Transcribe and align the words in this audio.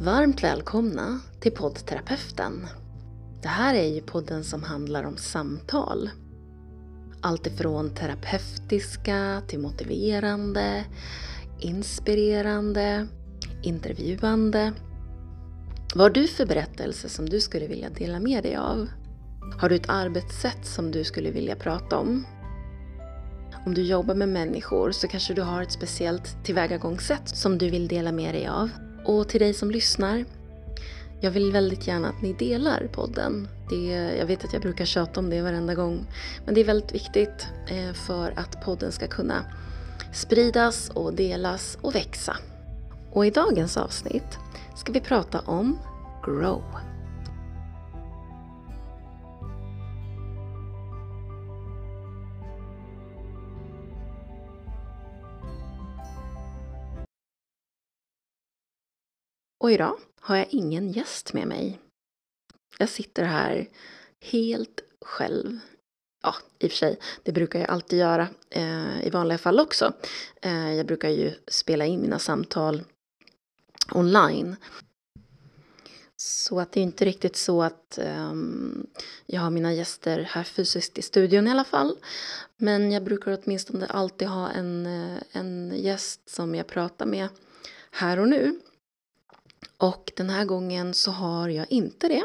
Varmt 0.00 0.42
välkomna 0.42 1.20
till 1.40 1.52
poddterapeuten. 1.52 2.66
Det 3.42 3.48
här 3.48 3.74
är 3.74 3.94
ju 3.94 4.00
podden 4.00 4.44
som 4.44 4.62
handlar 4.62 5.04
om 5.04 5.16
samtal. 5.16 6.10
Allt 7.20 7.46
ifrån 7.46 7.94
terapeutiska 7.94 9.42
till 9.48 9.58
motiverande, 9.58 10.84
inspirerande, 11.60 13.06
intervjuande. 13.62 14.72
Vad 15.94 16.02
har 16.02 16.10
du 16.10 16.28
för 16.28 16.46
berättelse 16.46 17.08
som 17.08 17.28
du 17.28 17.40
skulle 17.40 17.66
vilja 17.66 17.90
dela 17.90 18.20
med 18.20 18.42
dig 18.42 18.56
av? 18.56 18.88
Har 19.58 19.68
du 19.68 19.76
ett 19.76 19.88
arbetssätt 19.88 20.66
som 20.66 20.90
du 20.90 21.04
skulle 21.04 21.30
vilja 21.30 21.56
prata 21.56 21.98
om? 21.98 22.26
Om 23.66 23.74
du 23.74 23.82
jobbar 23.82 24.14
med 24.14 24.28
människor 24.28 24.90
så 24.90 25.08
kanske 25.08 25.34
du 25.34 25.42
har 25.42 25.62
ett 25.62 25.72
speciellt 25.72 26.44
tillvägagångssätt 26.44 27.28
som 27.28 27.58
du 27.58 27.70
vill 27.70 27.88
dela 27.88 28.12
med 28.12 28.34
dig 28.34 28.48
av. 28.48 28.70
Och 29.08 29.28
till 29.28 29.40
dig 29.40 29.54
som 29.54 29.70
lyssnar, 29.70 30.24
jag 31.20 31.30
vill 31.30 31.52
väldigt 31.52 31.86
gärna 31.86 32.08
att 32.08 32.22
ni 32.22 32.32
delar 32.32 32.88
podden. 32.92 33.48
Det, 33.70 33.84
jag 34.18 34.26
vet 34.26 34.44
att 34.44 34.52
jag 34.52 34.62
brukar 34.62 34.84
tjata 34.84 35.20
om 35.20 35.30
det 35.30 35.42
varenda 35.42 35.74
gång, 35.74 36.06
men 36.44 36.54
det 36.54 36.60
är 36.60 36.64
väldigt 36.64 36.94
viktigt 36.94 37.46
eh, 37.66 37.92
för 37.92 38.32
att 38.36 38.64
podden 38.64 38.92
ska 38.92 39.06
kunna 39.06 39.44
spridas 40.12 40.90
och 40.90 41.14
delas 41.14 41.78
och 41.80 41.94
växa. 41.94 42.36
Och 43.12 43.26
i 43.26 43.30
dagens 43.30 43.76
avsnitt 43.76 44.38
ska 44.76 44.92
vi 44.92 45.00
prata 45.00 45.40
om 45.40 45.78
Grow. 46.24 46.62
Och 59.58 59.72
idag 59.72 59.96
har 60.20 60.36
jag 60.36 60.46
ingen 60.50 60.92
gäst 60.92 61.32
med 61.32 61.48
mig. 61.48 61.80
Jag 62.78 62.88
sitter 62.88 63.24
här 63.24 63.68
helt 64.20 64.80
själv. 65.00 65.58
Ja, 66.22 66.34
i 66.58 66.66
och 66.66 66.70
för 66.70 66.78
sig, 66.78 66.98
det 67.22 67.32
brukar 67.32 67.58
jag 67.58 67.70
alltid 67.70 67.98
göra 67.98 68.28
eh, 68.50 69.06
i 69.06 69.10
vanliga 69.10 69.38
fall 69.38 69.60
också. 69.60 69.92
Eh, 70.42 70.72
jag 70.74 70.86
brukar 70.86 71.08
ju 71.08 71.32
spela 71.48 71.86
in 71.86 72.00
mina 72.00 72.18
samtal 72.18 72.82
online. 73.92 74.56
Så 76.16 76.60
att 76.60 76.72
det 76.72 76.80
är 76.80 76.84
inte 76.84 77.04
riktigt 77.04 77.36
så 77.36 77.62
att 77.62 77.98
um, 78.02 78.86
jag 79.26 79.40
har 79.40 79.50
mina 79.50 79.74
gäster 79.74 80.20
här 80.30 80.44
fysiskt 80.44 80.98
i 80.98 81.02
studion 81.02 81.48
i 81.48 81.50
alla 81.50 81.64
fall. 81.64 81.96
Men 82.56 82.92
jag 82.92 83.04
brukar 83.04 83.38
åtminstone 83.42 83.86
alltid 83.86 84.28
ha 84.28 84.50
en, 84.50 84.86
eh, 84.86 85.22
en 85.32 85.74
gäst 85.76 86.28
som 86.30 86.54
jag 86.54 86.66
pratar 86.66 87.06
med 87.06 87.28
här 87.90 88.18
och 88.18 88.28
nu. 88.28 88.60
Och 89.82 90.12
den 90.16 90.30
här 90.30 90.44
gången 90.44 90.94
så 90.94 91.10
har 91.10 91.48
jag 91.48 91.72
inte 91.72 92.08
det. 92.08 92.24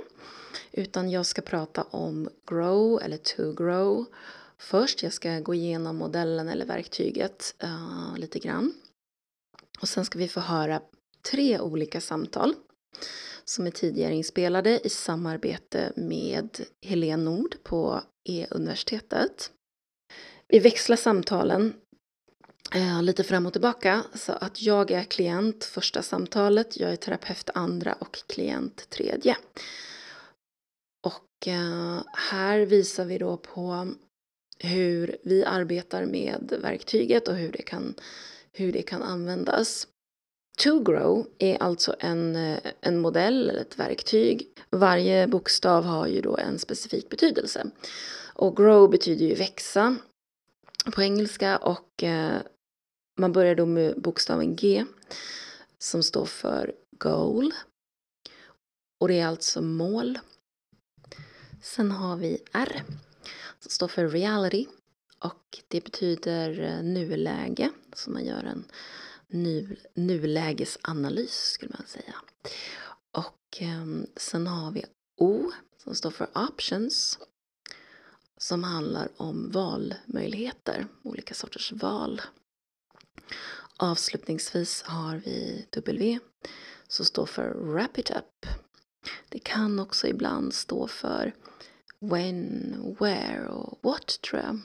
Utan 0.72 1.10
jag 1.10 1.26
ska 1.26 1.42
prata 1.42 1.84
om 1.84 2.30
grow 2.48 3.02
eller 3.02 3.18
to 3.18 3.54
grow. 3.54 4.06
Först 4.58 5.04
jag 5.04 5.14
ska 5.14 5.40
gå 5.40 5.54
igenom 5.54 5.96
modellen 5.96 6.50
eller 6.50 6.66
verktyget 6.66 7.56
uh, 7.64 8.18
lite 8.18 8.40
grann. 8.40 8.74
Och 9.82 9.90
sen 9.90 10.06
ska 10.06 10.20
vi 10.20 10.28
få 10.28 10.40
höra 10.40 10.82
tre 11.32 11.60
olika 11.60 12.02
samtal 12.02 12.54
som 13.46 13.68
är 13.68 13.72
tidigare 13.72 14.16
inspelade 14.16 14.88
i 14.88 14.90
samarbete 14.90 15.94
med 15.96 16.66
Helene 16.82 17.24
Nord 17.24 17.56
på 17.64 18.02
E-universitetet. 18.30 19.52
Vi 20.48 20.60
växlar 20.60 20.98
samtalen 20.98 21.74
eh, 22.74 23.04
lite 23.04 23.24
fram 23.24 23.46
och 23.46 23.54
tillbaka. 23.54 24.04
Så 24.14 24.32
att 24.32 24.62
jag 24.62 24.92
är 24.92 25.04
klient 25.04 25.64
första 25.64 26.02
samtalet, 26.02 26.80
jag 26.80 26.92
är 26.92 26.96
terapeut 26.96 27.50
andra 27.54 27.94
och 27.94 28.18
klient 28.28 28.90
tredje. 28.90 29.38
Och 31.04 31.48
eh, 31.48 32.02
här 32.14 32.60
visar 32.60 33.06
vi 33.06 33.18
då 33.18 33.38
på 33.38 33.88
hur 34.60 35.18
vi 35.24 35.46
arbetar 35.46 36.06
med 36.06 36.54
verktyget 36.62 37.28
och 37.28 37.36
hur 37.36 37.52
det 37.52 37.62
kan, 37.62 37.94
hur 38.52 38.72
det 38.72 38.82
kan 38.82 39.04
användas. 39.04 39.88
To 40.58 40.84
grow 40.84 41.28
är 41.38 41.64
alltså 41.64 41.96
en, 42.00 42.36
eh, 42.36 42.60
en 42.82 43.00
modell 43.00 43.50
eller 43.50 43.62
ett 43.62 43.80
verktyg. 43.80 44.48
Varje 44.70 45.28
bokstav 45.28 45.84
har 45.84 46.08
ju 46.08 46.22
då 46.22 46.38
en 46.38 46.60
specifik 46.60 47.10
betydelse. 47.10 47.68
Och 48.34 48.58
grow 48.58 48.90
betyder 48.90 49.26
ju 49.26 49.36
växa 49.36 49.96
på 50.92 51.02
engelska 51.02 51.58
och 51.58 52.04
eh, 52.04 52.42
man 53.16 53.32
börjar 53.32 53.56
då 53.56 53.66
med 53.66 54.02
bokstaven 54.02 54.56
G 54.56 54.86
som 55.78 56.04
står 56.04 56.26
för 56.26 56.76
goal. 56.92 57.54
Och 59.00 59.08
det 59.08 59.20
är 59.20 59.28
alltså 59.28 59.62
mål. 59.62 60.20
Sen 61.62 61.92
har 61.92 62.18
vi 62.18 62.38
R 62.52 62.84
som 63.60 63.72
står 63.72 63.88
för 63.88 64.08
reality 64.10 64.68
och 65.20 65.60
det 65.68 65.84
betyder 65.84 66.62
eh, 66.62 66.84
nuläge. 66.84 67.70
Så 67.94 68.12
man 68.12 68.26
gör 68.26 68.44
en 68.44 68.66
nu, 69.28 69.78
nulägesanalys 69.94 71.34
skulle 71.34 71.72
man 71.78 71.88
säga. 71.88 72.16
Och 73.12 73.62
eh, 73.62 73.86
sen 74.16 74.48
har 74.48 74.72
vi 74.72 74.86
O 75.18 75.52
som 75.84 75.96
står 75.96 76.12
för 76.12 76.28
options 76.36 77.20
som 78.38 78.64
handlar 78.64 79.10
om 79.18 79.52
valmöjligheter, 79.52 80.88
olika 81.04 81.34
sorters 81.34 81.72
val. 81.72 82.22
Avslutningsvis 83.78 84.82
har 84.82 85.16
vi 85.26 85.66
W 85.72 86.20
som 86.88 87.06
står 87.06 87.26
för 87.26 87.54
Wrap 87.54 87.98
It 87.98 88.12
Up. 88.12 88.46
Det 89.30 89.40
kan 89.40 89.80
också 89.80 90.08
ibland 90.08 90.54
stå 90.54 90.88
för 90.88 91.34
When, 92.00 92.96
Where 93.00 93.48
och 93.48 93.80
What 93.82 94.22
tror 94.22 94.42
jag. 94.42 94.60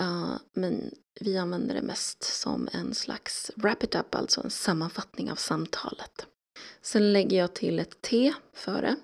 Uh, 0.00 0.36
men 0.52 0.90
vi 1.20 1.38
använder 1.38 1.74
det 1.74 1.82
mest 1.82 2.22
som 2.22 2.68
en 2.72 2.94
slags 2.94 3.50
Wrap 3.56 3.84
It 3.84 3.94
Up, 3.94 4.14
alltså 4.14 4.40
en 4.44 4.50
sammanfattning 4.50 5.30
av 5.30 5.36
samtalet. 5.36 6.26
Sen 6.82 7.12
lägger 7.12 7.38
jag 7.38 7.54
till 7.54 7.78
ett 7.78 8.02
T 8.02 8.34
före 8.54 8.96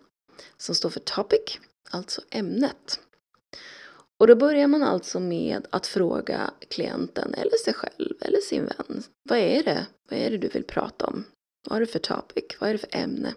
som 0.56 0.74
står 0.74 0.90
för 0.90 1.00
Topic, 1.00 1.58
alltså 1.90 2.22
ämnet. 2.30 3.00
Och 4.18 4.26
då 4.26 4.36
börjar 4.36 4.66
man 4.66 4.82
alltså 4.82 5.20
med 5.20 5.66
att 5.70 5.86
fråga 5.86 6.50
klienten 6.70 7.34
eller 7.34 7.56
sig 7.64 7.74
själv 7.74 8.14
eller 8.20 8.38
sin 8.40 8.64
vän. 8.64 9.02
Vad 9.22 9.38
är 9.38 9.62
det? 9.62 9.86
Vad 10.10 10.18
är 10.18 10.30
det 10.30 10.38
du 10.38 10.48
vill 10.48 10.64
prata 10.64 11.06
om? 11.06 11.24
Vad 11.68 11.76
är 11.76 11.80
det 11.80 11.86
för 11.86 11.98
topic? 11.98 12.44
Vad 12.60 12.68
är 12.70 12.74
det 12.74 12.78
för 12.78 12.96
ämne? 12.96 13.34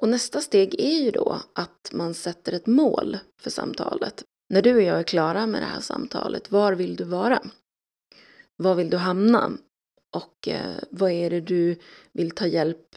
Och 0.00 0.08
nästa 0.08 0.40
steg 0.40 0.80
är 0.80 0.98
ju 1.04 1.10
då 1.10 1.40
att 1.52 1.90
man 1.92 2.14
sätter 2.14 2.52
ett 2.52 2.66
mål 2.66 3.18
för 3.40 3.50
samtalet. 3.50 4.24
När 4.48 4.62
du 4.62 4.74
och 4.74 4.82
jag 4.82 4.98
är 4.98 5.02
klara 5.02 5.46
med 5.46 5.62
det 5.62 5.66
här 5.66 5.80
samtalet, 5.80 6.50
var 6.50 6.72
vill 6.72 6.96
du 6.96 7.04
vara? 7.04 7.42
Var 8.56 8.74
vill 8.74 8.90
du 8.90 8.96
hamna? 8.96 9.52
Och 10.14 10.48
eh, 10.48 10.76
vad 10.90 11.10
är 11.10 11.30
det 11.30 11.40
du 11.40 11.78
vill 12.12 12.30
ta 12.30 12.46
hjälp 12.46 12.96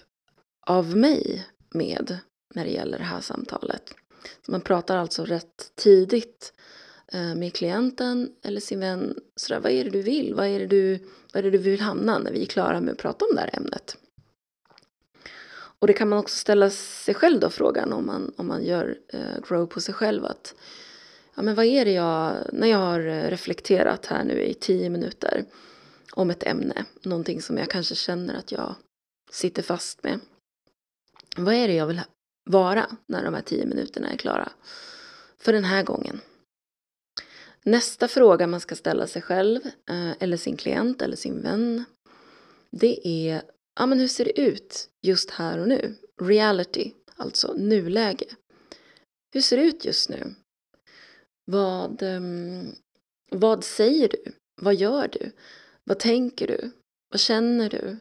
av 0.68 0.98
mig 0.98 1.48
med 1.70 2.18
när 2.56 2.66
det 2.66 2.72
gäller 2.72 2.98
det 2.98 3.04
här 3.04 3.22
samtalet? 3.22 3.96
Så 4.46 4.52
man 4.52 4.62
pratar 4.62 4.98
alltså 4.98 5.26
rätt 5.26 5.72
tidigt 5.76 6.54
eh, 7.14 7.36
med 7.36 7.54
klienten 7.54 8.32
eller 8.44 8.62
sin 8.62 8.80
vän. 8.80 9.16
Sådär, 9.36 9.62
vad 9.62 9.72
är 9.72 9.84
det 9.84 9.90
du 9.90 10.02
vill? 10.02 10.34
Vad 10.34 10.48
är 10.48 10.60
det 10.60 10.68
du, 10.68 11.00
vad 11.34 11.40
är 11.40 11.52
det 11.52 11.58
du 11.58 11.58
vill 11.58 11.82
hamna 11.82 12.20
när 12.20 12.32
vi 12.32 12.42
är 12.42 12.46
klara 12.46 12.82
med 12.82 12.92
att 12.92 12.98
prata 12.98 13.26
om 13.26 13.36
det 13.36 13.42
här 13.42 13.58
ämnet? 13.58 13.98
Och 15.80 15.88
det 15.88 15.94
kan 15.94 16.10
man 16.10 16.20
också 16.20 16.36
ställa 16.36 16.70
sig 16.70 17.14
själv 17.14 17.40
då 17.40 17.50
frågan 17.50 17.94
om 17.94 18.06
man, 18.06 18.34
om 18.38 18.48
man 18.48 18.64
gör 18.64 18.98
eh, 19.08 19.48
grow 19.48 19.66
på 19.66 19.82
sig 19.82 19.94
själv 19.94 20.26
att 20.26 20.56
ja 21.36 21.42
men 21.42 21.56
vad 21.56 21.66
är 21.66 21.86
det 21.86 21.92
jag, 21.92 22.36
när 22.54 22.68
jag 22.68 22.78
har 22.78 23.00
eh, 23.00 23.30
reflekterat 23.30 24.06
här 24.06 24.24
nu 24.24 24.44
i 24.44 24.54
tio 24.54 24.90
minuter 24.90 25.46
om 26.14 26.30
ett 26.30 26.44
ämne, 26.44 26.86
någonting 27.02 27.42
som 27.42 27.58
jag 27.58 27.70
kanske 27.70 27.96
känner 27.96 28.34
att 28.34 28.52
jag 28.52 28.76
sitter 29.32 29.64
fast 29.64 30.04
med. 30.04 30.20
Vad 31.38 31.54
är 31.54 31.68
det 31.68 31.74
jag 31.74 31.88
vill 31.88 32.02
vara 32.50 32.98
när 33.06 33.24
de 33.24 33.34
här 33.34 33.42
tio 33.42 33.66
minuterna 33.66 34.10
är 34.10 34.18
klara. 34.18 34.52
För 35.38 35.54
den 35.54 35.64
här 35.64 35.84
gången. 35.84 36.22
Nästa 37.64 38.08
fråga 38.08 38.48
man 38.48 38.60
ska 38.60 38.76
ställa 38.76 39.08
sig 39.08 39.22
själv, 39.22 39.62
eh, 39.90 40.12
eller 40.20 40.38
sin 40.38 40.58
klient 40.58 41.02
eller 41.02 41.16
sin 41.16 41.42
vän. 41.42 41.84
Det 42.72 43.08
är, 43.08 43.42
ja 43.80 43.86
men 43.86 44.00
hur 44.00 44.08
ser 44.08 44.26
det 44.26 44.42
ut 44.42 44.90
just 45.02 45.32
här 45.32 45.58
och 45.60 45.68
nu? 45.68 45.96
Reality, 46.22 46.92
alltså 47.16 47.54
nuläge. 47.54 48.26
Hur 49.34 49.42
ser 49.42 49.58
det 49.58 49.64
ut 49.64 49.86
just 49.86 50.10
nu? 50.10 50.36
Vad, 51.46 52.02
ehm, 52.02 52.72
vad 53.32 53.64
säger 53.64 54.10
du? 54.10 54.32
Vad 54.62 54.76
gör 54.76 55.08
du? 55.08 55.32
Vad 55.84 56.00
tänker 56.00 56.48
du? 56.48 56.72
Vad 57.10 57.20
känner 57.20 57.70
du? 57.70 57.98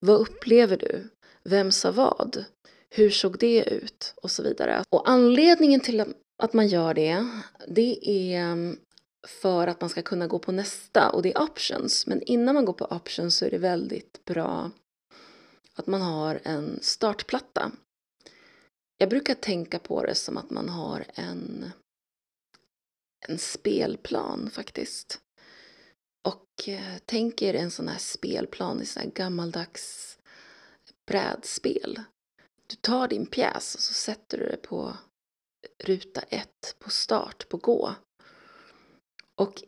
Vad 0.00 0.20
upplever 0.20 0.76
du? 0.76 1.08
Vem 1.42 1.72
sa 1.72 1.92
vad? 1.92 2.44
Hur 2.90 3.10
såg 3.10 3.38
det 3.38 3.64
ut? 3.64 4.14
Och 4.22 4.30
så 4.30 4.42
vidare. 4.42 4.84
Och 4.90 5.08
anledningen 5.08 5.80
till 5.80 6.14
att 6.42 6.52
man 6.52 6.68
gör 6.68 6.94
det, 6.94 7.26
det 7.68 8.10
är 8.10 8.40
mm, 8.40 8.78
för 9.26 9.66
att 9.66 9.80
man 9.80 9.90
ska 9.90 10.02
kunna 10.02 10.26
gå 10.26 10.38
på 10.38 10.52
nästa 10.52 11.10
och 11.10 11.22
det 11.22 11.32
är 11.32 11.42
options. 11.42 12.06
Men 12.06 12.22
innan 12.22 12.54
man 12.54 12.64
går 12.64 12.72
på 12.72 12.84
options 12.84 13.36
så 13.36 13.44
är 13.44 13.50
det 13.50 13.58
väldigt 13.58 14.24
bra 14.24 14.70
att 15.74 15.86
man 15.86 16.02
har 16.02 16.40
en 16.44 16.78
startplatta. 16.82 17.72
Jag 18.98 19.10
brukar 19.10 19.34
tänka 19.34 19.78
på 19.78 20.02
det 20.02 20.14
som 20.14 20.36
att 20.36 20.50
man 20.50 20.68
har 20.68 21.04
en, 21.14 21.70
en 23.28 23.38
spelplan 23.38 24.50
faktiskt. 24.50 25.20
Och 26.28 26.68
eh, 26.68 26.96
tänk 27.04 27.42
er 27.42 27.54
en 27.54 27.70
sån 27.70 27.88
här 27.88 27.98
spelplan 27.98 28.82
i 28.82 28.86
sån 28.86 29.02
här 29.02 29.10
gammaldags 29.10 30.18
brädspel. 31.06 32.00
Du 32.68 32.76
tar 32.76 33.08
din 33.08 33.26
pjäs 33.26 33.74
och 33.74 33.80
så 33.80 33.94
sätter 33.94 34.38
du 34.38 34.44
det 34.44 34.56
på 34.56 34.96
ruta 35.84 36.20
ett, 36.20 36.76
på 36.78 36.90
start, 36.90 37.48
på 37.48 37.56
gå. 37.56 37.94
Och 39.34 39.62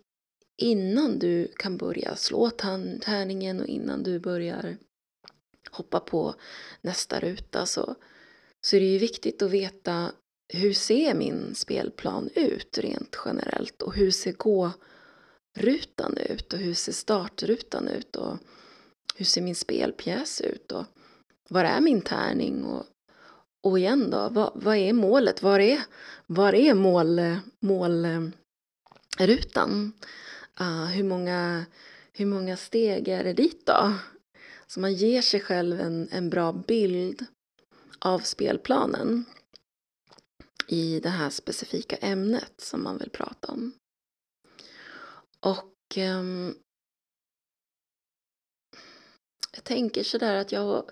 innan 0.62 1.18
du 1.18 1.52
kan 1.56 1.76
börja 1.76 2.16
slå 2.16 2.50
tärningen 2.50 3.60
och 3.60 3.66
innan 3.66 4.02
du 4.02 4.18
börjar 4.18 4.76
hoppa 5.70 6.00
på 6.00 6.34
nästa 6.80 7.20
ruta 7.20 7.66
så, 7.66 7.94
så 8.60 8.76
är 8.76 8.80
det 8.80 8.86
ju 8.86 8.98
viktigt 8.98 9.42
att 9.42 9.50
veta 9.50 10.12
hur 10.52 10.72
ser 10.72 11.14
min 11.14 11.54
spelplan 11.54 12.30
ut 12.34 12.78
rent 12.78 13.16
generellt? 13.24 13.82
Och 13.82 13.94
hur 13.94 14.10
ser 14.10 14.32
gå-rutan 14.32 16.16
ut? 16.16 16.52
Och 16.52 16.58
hur 16.58 16.74
ser 16.74 16.92
startrutan 16.92 17.88
ut? 17.88 18.16
Och 18.16 18.38
hur 19.14 19.24
ser 19.24 19.42
min 19.42 19.54
spelpjäs 19.54 20.40
ut? 20.40 20.72
Och 20.72 20.84
var 21.50 21.64
är 21.64 21.80
min 21.80 22.02
tärning 22.02 22.64
och, 22.64 22.86
och 23.62 23.78
igen 23.78 24.10
då, 24.10 24.28
vad, 24.28 24.52
vad 24.54 24.76
är 24.76 24.92
målet? 24.92 25.42
Var 25.42 25.60
är, 25.60 25.80
var 26.26 26.54
är 26.54 26.74
mål, 26.74 27.20
målrutan? 27.60 28.32
Uh, 30.60 30.84
hur, 30.84 31.04
många, 31.04 31.64
hur 32.12 32.26
många 32.26 32.56
steg 32.56 33.08
är 33.08 33.24
det 33.24 33.32
dit 33.32 33.66
då? 33.66 33.94
Så 34.66 34.80
man 34.80 34.94
ger 34.94 35.22
sig 35.22 35.40
själv 35.40 35.80
en, 35.80 36.08
en 36.12 36.30
bra 36.30 36.52
bild 36.52 37.26
av 37.98 38.18
spelplanen 38.18 39.24
i 40.66 41.00
det 41.00 41.08
här 41.08 41.30
specifika 41.30 41.96
ämnet 41.96 42.52
som 42.56 42.82
man 42.82 42.98
vill 42.98 43.10
prata 43.10 43.52
om. 43.52 43.72
Och 45.40 45.96
um, 45.96 46.54
jag 49.52 49.64
tänker 49.64 50.02
sådär 50.02 50.34
att 50.34 50.52
jag 50.52 50.90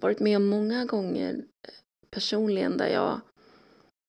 varit 0.00 0.20
med 0.20 0.36
om 0.36 0.46
många 0.46 0.84
gånger 0.84 1.34
eh, 1.34 1.74
personligen 2.10 2.76
där 2.76 2.88
jag, 2.88 3.20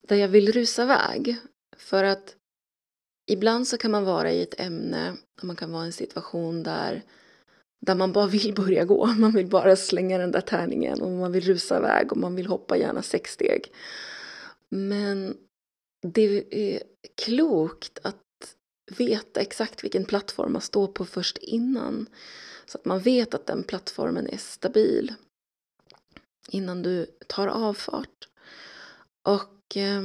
där 0.08 0.16
jag 0.16 0.28
vill 0.28 0.52
rusa 0.52 0.84
iväg. 0.84 1.38
För 1.78 2.04
att 2.04 2.36
ibland 3.32 3.68
så 3.68 3.78
kan 3.78 3.92
man 3.92 4.06
vara 4.06 4.32
i 4.32 4.42
ett 4.42 4.60
ämne 4.60 5.18
och 5.42 5.44
man 5.44 5.56
kan 5.56 5.72
vara 5.72 5.84
i 5.84 5.88
en 5.88 5.94
situation 5.94 6.64
där 6.64 7.04
där 7.80 7.96
man 7.96 8.12
bara 8.12 8.28
vill 8.28 8.54
börja 8.54 8.86
gå. 8.86 9.06
Man 9.18 9.32
vill 9.32 9.48
bara 9.48 9.76
slänga 9.76 10.18
den 10.18 10.32
där 10.32 10.42
tärningen 10.42 11.02
och 11.02 11.12
man 11.12 11.32
vill 11.32 11.44
rusa 11.44 11.78
iväg 11.78 12.12
och 12.12 12.18
man 12.18 12.36
vill 12.36 12.48
hoppa 12.48 12.78
gärna 12.78 13.02
sex 13.02 13.32
steg. 13.32 13.72
Men 14.70 15.38
det 16.02 16.46
är 16.52 16.84
klokt 17.26 18.00
att 18.02 18.24
veta 18.98 19.40
exakt 19.40 19.84
vilken 19.84 20.06
plattform 20.06 20.54
man 20.54 20.62
står 20.62 20.88
på 20.88 21.06
först 21.06 21.38
innan. 21.38 22.06
Så 22.66 22.78
att 22.78 22.86
man 22.86 23.00
vet 23.00 23.34
att 23.34 23.46
den 23.46 23.64
plattformen 23.64 24.28
är 24.28 24.38
stabil 24.38 25.14
innan 26.48 26.82
du 26.82 27.06
tar 27.28 27.48
avfart. 27.48 28.28
Och 29.28 29.78
eh, 29.78 30.02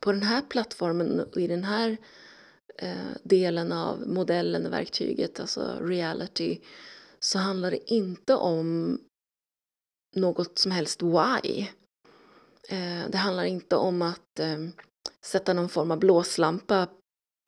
på 0.00 0.12
den 0.12 0.22
här 0.22 0.42
plattformen 0.42 1.20
och 1.20 1.36
i 1.36 1.46
den 1.46 1.64
här 1.64 1.96
Eh, 2.78 3.16
delen 3.22 3.72
av 3.72 4.08
modellen 4.08 4.66
och 4.66 4.72
verktyget, 4.72 5.40
alltså 5.40 5.78
reality, 5.80 6.60
så 7.18 7.38
handlar 7.38 7.70
det 7.70 7.92
inte 7.92 8.34
om 8.34 8.98
något 10.16 10.58
som 10.58 10.70
helst 10.70 11.02
why. 11.02 11.66
Eh, 12.68 13.10
det 13.10 13.18
handlar 13.18 13.44
inte 13.44 13.76
om 13.76 14.02
att 14.02 14.38
eh, 14.38 14.58
sätta 15.24 15.52
någon 15.52 15.68
form 15.68 15.90
av 15.90 15.98
blåslampa 15.98 16.88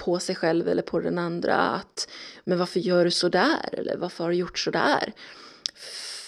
på 0.03 0.19
sig 0.19 0.35
själv 0.35 0.69
eller 0.69 0.83
på 0.83 1.01
den 1.01 1.19
andra. 1.19 1.57
Att, 1.57 2.09
men 2.45 2.59
varför 2.59 2.81
gör 2.81 3.05
du 3.05 3.11
så 3.11 3.29
där? 3.29 3.69
Eller 3.73 3.97
varför 3.97 4.25
har 4.25 4.31
du 4.31 4.37
gjort 4.37 4.59
så 4.59 4.71
där? 4.71 5.13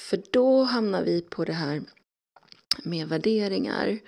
För 0.07 0.23
då 0.31 0.63
hamnar 0.63 1.03
vi 1.03 1.21
på 1.23 1.45
det 1.45 1.53
här 1.53 1.83
med 2.85 3.09
värderingar 3.09 4.01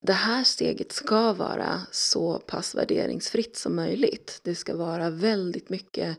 det 0.00 0.12
här 0.12 0.44
steget 0.44 0.92
ska 0.92 1.32
vara 1.32 1.80
så 1.90 2.38
pass 2.38 2.74
värderingsfritt 2.74 3.56
som 3.56 3.76
möjligt. 3.76 4.40
Det 4.42 4.54
ska 4.54 4.76
vara 4.76 5.10
väldigt 5.10 5.68
mycket 5.68 6.18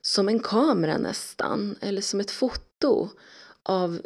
som 0.00 0.28
en 0.28 0.40
kamera 0.40 0.98
nästan, 0.98 1.76
eller 1.80 2.02
som 2.02 2.20
ett 2.20 2.30
foto 2.30 3.08
av 3.62 4.00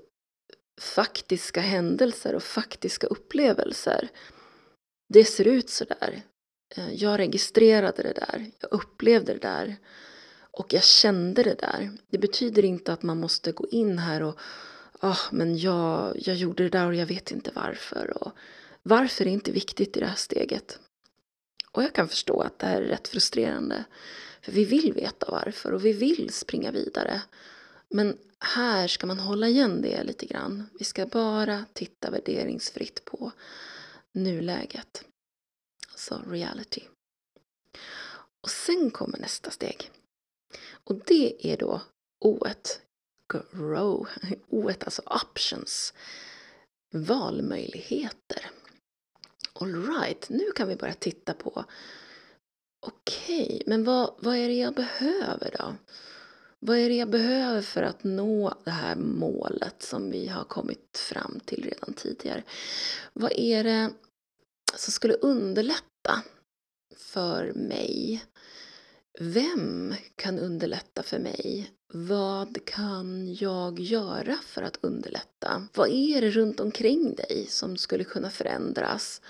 faktiska 0.80 1.60
händelser 1.60 2.34
och 2.34 2.42
faktiska 2.42 3.06
upplevelser. 3.06 4.08
Det 5.08 5.24
ser 5.24 5.46
ut 5.46 5.70
så 5.70 5.84
där. 5.84 6.22
Eh, 6.76 6.92
jag 6.94 7.18
registrerade 7.18 8.02
det 8.02 8.12
där, 8.12 8.50
jag 8.60 8.72
upplevde 8.72 9.32
det 9.32 9.38
där 9.38 9.76
och 10.58 10.72
jag 10.72 10.84
kände 10.84 11.42
det 11.42 11.54
där. 11.54 11.90
Det 12.10 12.18
betyder 12.18 12.64
inte 12.64 12.92
att 12.92 13.02
man 13.02 13.20
måste 13.20 13.52
gå 13.52 13.68
in 13.68 13.98
här 13.98 14.22
och 14.22 14.38
oh, 15.00 15.20
men 15.30 15.58
jag, 15.58 16.16
jag 16.18 16.36
gjorde 16.36 16.62
det 16.62 16.68
där 16.68 16.86
och 16.86 16.94
jag 16.94 17.06
vet 17.06 17.30
inte 17.30 17.50
varför. 17.54 18.22
Och 18.22 18.32
varför 18.82 19.26
är 19.26 19.30
inte 19.30 19.52
viktigt 19.52 19.96
i 19.96 20.00
det 20.00 20.06
här 20.06 20.16
steget. 20.16 20.78
Och 21.72 21.82
jag 21.82 21.92
kan 21.92 22.08
förstå 22.08 22.40
att 22.40 22.58
det 22.58 22.66
här 22.66 22.82
är 22.82 22.86
rätt 22.86 23.08
frustrerande. 23.08 23.84
För 24.42 24.52
vi 24.52 24.64
vill 24.64 24.92
veta 24.92 25.30
varför 25.30 25.72
och 25.72 25.84
vi 25.84 25.92
vill 25.92 26.32
springa 26.32 26.70
vidare. 26.70 27.22
Men 27.88 28.18
här 28.38 28.88
ska 28.88 29.06
man 29.06 29.18
hålla 29.18 29.48
igen 29.48 29.82
det 29.82 30.04
lite 30.04 30.26
grann. 30.26 30.66
Vi 30.78 30.84
ska 30.84 31.06
bara 31.06 31.64
titta 31.72 32.10
värderingsfritt 32.10 33.04
på 33.04 33.32
nuläget. 34.12 35.04
Alltså 35.90 36.22
reality. 36.26 36.82
Och 38.40 38.50
sen 38.50 38.90
kommer 38.90 39.18
nästa 39.18 39.50
steg. 39.50 39.90
Och 40.88 41.00
det 41.06 41.52
är 41.52 41.56
då 41.56 41.80
O, 42.20 42.46
grow, 43.32 44.08
O-et, 44.48 44.84
alltså 44.84 45.02
options, 45.06 45.94
valmöjligheter. 46.92 48.50
Alright, 49.52 50.28
nu 50.28 50.50
kan 50.56 50.68
vi 50.68 50.76
börja 50.76 50.94
titta 50.94 51.34
på 51.34 51.64
okej, 52.80 53.44
okay, 53.44 53.62
men 53.66 53.84
vad, 53.84 54.14
vad 54.18 54.36
är 54.36 54.48
det 54.48 54.54
jag 54.54 54.74
behöver 54.74 55.56
då? 55.58 55.74
Vad 56.58 56.78
är 56.78 56.88
det 56.88 56.96
jag 56.96 57.10
behöver 57.10 57.62
för 57.62 57.82
att 57.82 58.04
nå 58.04 58.54
det 58.64 58.70
här 58.70 58.96
målet 58.96 59.82
som 59.82 60.10
vi 60.10 60.28
har 60.28 60.44
kommit 60.44 60.98
fram 60.98 61.40
till 61.44 61.64
redan 61.64 61.94
tidigare? 61.94 62.42
Vad 63.12 63.32
är 63.32 63.64
det 63.64 63.90
som 64.74 64.92
skulle 64.92 65.14
underlätta 65.14 66.22
för 66.96 67.52
mig? 67.52 68.24
Vem 69.20 69.94
kan 70.16 70.38
underlätta 70.38 71.02
för 71.02 71.18
mig? 71.18 71.70
Vad 71.92 72.64
kan 72.64 73.34
jag 73.34 73.80
göra 73.80 74.36
för 74.44 74.62
att 74.62 74.78
underlätta? 74.84 75.68
Vad 75.74 75.88
är 75.88 76.20
det 76.20 76.30
runt 76.30 76.60
omkring 76.60 77.14
dig 77.14 77.46
som 77.48 77.76
skulle 77.76 78.04
kunna 78.04 78.30
förändras? 78.30 79.20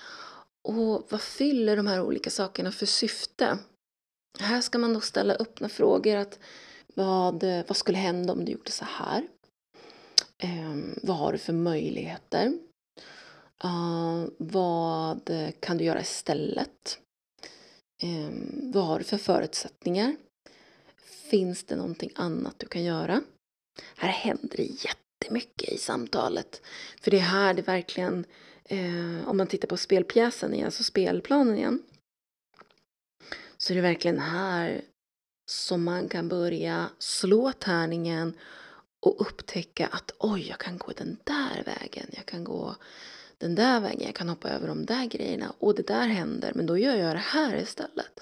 Och 0.61 1.07
vad 1.09 1.21
fyller 1.21 1.77
de 1.77 1.87
här 1.87 2.01
olika 2.01 2.29
sakerna 2.29 2.71
för 2.71 2.85
syfte? 2.85 3.57
Här 4.39 4.61
ska 4.61 4.77
man 4.77 4.93
då 4.93 5.01
ställa 5.01 5.33
öppna 5.33 5.69
frågor. 5.69 6.15
att 6.15 6.39
vad, 6.95 7.43
vad 7.43 7.77
skulle 7.77 7.97
hända 7.97 8.33
om 8.33 8.45
du 8.45 8.51
gjorde 8.51 8.71
så 8.71 8.85
här? 8.85 9.27
Um, 10.43 10.99
vad 11.03 11.17
har 11.17 11.31
du 11.31 11.37
för 11.37 11.53
möjligheter? 11.53 12.45
Uh, 13.63 14.25
vad 14.37 15.29
kan 15.59 15.77
du 15.77 15.83
göra 15.83 16.01
istället? 16.01 16.99
Eh, 18.01 18.29
vad 18.73 18.85
har 18.85 18.99
du 18.99 19.05
för 19.05 19.17
förutsättningar? 19.17 20.15
Finns 21.29 21.63
det 21.63 21.75
någonting 21.75 22.11
annat 22.15 22.59
du 22.59 22.67
kan 22.67 22.83
göra? 22.83 23.21
Här 23.95 24.09
händer 24.09 24.57
det 24.57 24.63
jättemycket 24.63 25.69
i 25.69 25.77
samtalet. 25.77 26.61
För 27.01 27.11
det 27.11 27.17
är 27.17 27.21
här 27.21 27.53
det 27.53 27.61
verkligen, 27.61 28.25
eh, 28.65 29.29
om 29.29 29.37
man 29.37 29.47
tittar 29.47 29.67
på 29.67 29.77
spelpjäsen 29.77 30.53
igen, 30.53 30.65
alltså 30.65 30.83
spelplanen 30.83 31.57
igen. 31.57 31.83
Så 33.57 33.73
är 33.73 33.75
det 33.75 33.81
verkligen 33.81 34.19
här 34.19 34.81
som 35.51 35.83
man 35.83 36.09
kan 36.09 36.29
börja 36.29 36.89
slå 36.99 37.51
tärningen 37.51 38.33
och 39.05 39.21
upptäcka 39.21 39.87
att 39.87 40.11
oj, 40.19 40.47
jag 40.49 40.59
kan 40.59 40.77
gå 40.77 40.91
den 40.97 41.17
där 41.23 41.63
vägen, 41.63 42.05
jag 42.11 42.25
kan 42.25 42.43
gå 42.43 42.75
den 43.39 43.55
där 43.55 43.79
vägen, 43.79 44.05
jag 44.05 44.15
kan 44.15 44.29
hoppa 44.29 44.49
över 44.49 44.67
de 44.67 44.85
där 44.85 45.05
grejerna 45.05 45.53
och 45.59 45.75
det 45.75 45.87
där 45.87 46.07
händer, 46.07 46.51
men 46.55 46.65
då 46.65 46.77
gör 46.77 46.95
jag 46.95 47.15
det 47.15 47.19
här 47.19 47.55
istället. 47.55 48.19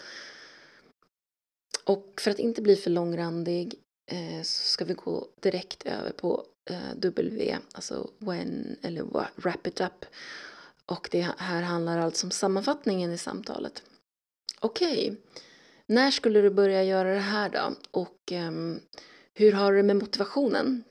Och 1.84 2.22
för 2.22 2.32
att 2.32 2.40
inte 2.40 2.62
bli 2.62 2.76
för 2.76 2.90
långrandig 2.90 3.76
eh, 4.12 4.42
så 4.44 4.64
ska 4.64 4.86
vi 4.86 4.94
gå 4.94 5.28
direkt 5.42 5.86
över 5.86 6.12
på 6.12 6.46
eh, 6.70 6.96
W, 6.96 7.58
alltså 7.72 8.10
when 8.18 8.78
eller 8.82 9.04
wrap 9.36 9.68
it 9.68 9.82
up. 9.82 10.06
Och 10.86 11.10
det 11.12 11.28
här 11.38 11.62
handlar 11.62 11.98
alltså 11.98 12.28
om 12.28 12.32
sammanfattningen 12.32 13.14
i 13.14 13.18
samtalet. 13.18 13.84
Okej, 14.60 15.12
okay. 15.12 15.16
när 15.86 16.12
skulle 16.12 16.42
du 16.42 16.50
börja 16.50 16.84
göra 16.84 17.14
det 17.14 17.20
här 17.20 17.50
då? 17.50 17.76
Och 17.92 18.32
eh, 18.32 18.52
hur 19.34 19.52
har 19.52 19.72
du 19.72 19.78
det 19.78 19.84
med 19.84 19.96
motivationen? 19.96 20.84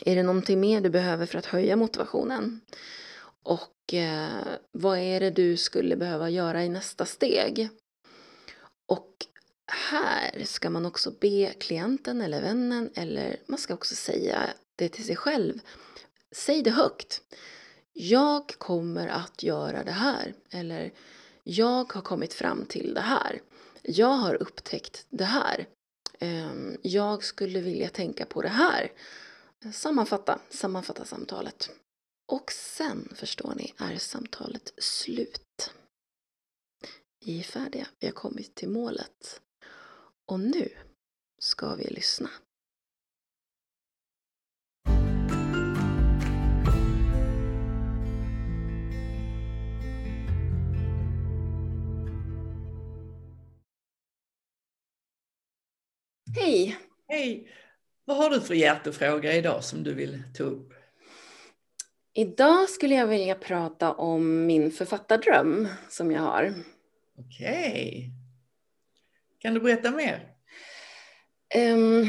Är 0.00 0.16
det 0.16 0.22
någonting 0.22 0.60
mer 0.60 0.80
du 0.80 0.90
behöver 0.90 1.26
för 1.26 1.38
att 1.38 1.46
höja 1.46 1.76
motivationen? 1.76 2.60
Och 3.44 3.94
eh, 3.94 4.56
vad 4.72 4.98
är 4.98 5.20
det 5.20 5.30
du 5.30 5.56
skulle 5.56 5.96
behöva 5.96 6.30
göra 6.30 6.64
i 6.64 6.68
nästa 6.68 7.06
steg? 7.06 7.68
Och 8.86 9.10
här 9.66 10.44
ska 10.44 10.70
man 10.70 10.86
också 10.86 11.12
be 11.20 11.54
klienten 11.58 12.20
eller 12.20 12.42
vännen 12.42 12.90
eller 12.94 13.36
man 13.46 13.58
ska 13.58 13.74
också 13.74 13.94
säga 13.94 14.40
det 14.76 14.88
till 14.88 15.04
sig 15.04 15.16
själv. 15.16 15.60
Säg 16.34 16.62
det 16.62 16.70
högt. 16.70 17.22
Jag 17.92 18.48
kommer 18.48 19.08
att 19.08 19.42
göra 19.42 19.84
det 19.84 19.92
här. 19.92 20.34
Eller 20.50 20.92
jag 21.42 21.92
har 21.92 22.02
kommit 22.02 22.34
fram 22.34 22.64
till 22.66 22.94
det 22.94 23.00
här. 23.00 23.40
Jag 23.82 24.06
har 24.12 24.34
upptäckt 24.34 25.06
det 25.10 25.24
här. 25.24 25.66
Ehm, 26.18 26.76
jag 26.82 27.24
skulle 27.24 27.60
vilja 27.60 27.88
tänka 27.88 28.26
på 28.26 28.42
det 28.42 28.48
här. 28.48 28.92
Sammanfatta, 29.72 30.38
sammanfatta 30.50 31.04
samtalet. 31.04 31.70
Och 32.34 32.52
sen, 32.52 33.12
förstår 33.14 33.54
ni, 33.54 33.74
är 33.78 33.96
samtalet 33.96 34.72
slut. 34.78 35.70
Vi 37.24 37.38
är 37.38 37.42
färdiga, 37.42 37.86
vi 38.00 38.06
har 38.06 38.14
kommit 38.14 38.54
till 38.54 38.68
målet. 38.68 39.42
Och 40.26 40.40
nu 40.40 40.68
ska 41.38 41.74
vi 41.74 41.84
lyssna. 41.84 42.30
Hej! 56.36 56.78
Hej! 57.08 57.52
Vad 58.04 58.16
har 58.16 58.30
du 58.30 58.40
för 58.40 58.54
hjärtefråga 58.54 59.32
idag 59.32 59.64
som 59.64 59.82
du 59.82 59.94
vill 59.94 60.22
ta 60.34 60.44
upp? 60.44 60.83
Idag 62.16 62.68
skulle 62.68 62.94
jag 62.94 63.06
vilja 63.06 63.34
prata 63.34 63.92
om 63.92 64.46
min 64.46 64.70
författardröm 64.70 65.68
som 65.88 66.10
jag 66.10 66.20
har. 66.20 66.54
Okej. 67.18 67.48
Okay. 67.48 68.10
Kan 69.38 69.54
du 69.54 69.60
berätta 69.60 69.90
mer? 69.90 70.28
Um, 71.74 72.06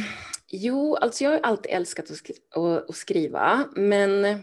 jo, 0.48 0.96
alltså 0.96 1.24
jag 1.24 1.32
har 1.32 1.40
alltid 1.40 1.72
älskat 1.72 2.12
att, 2.12 2.18
skri 2.18 2.36
att 2.52 2.96
skriva, 2.96 3.70
men 3.76 4.42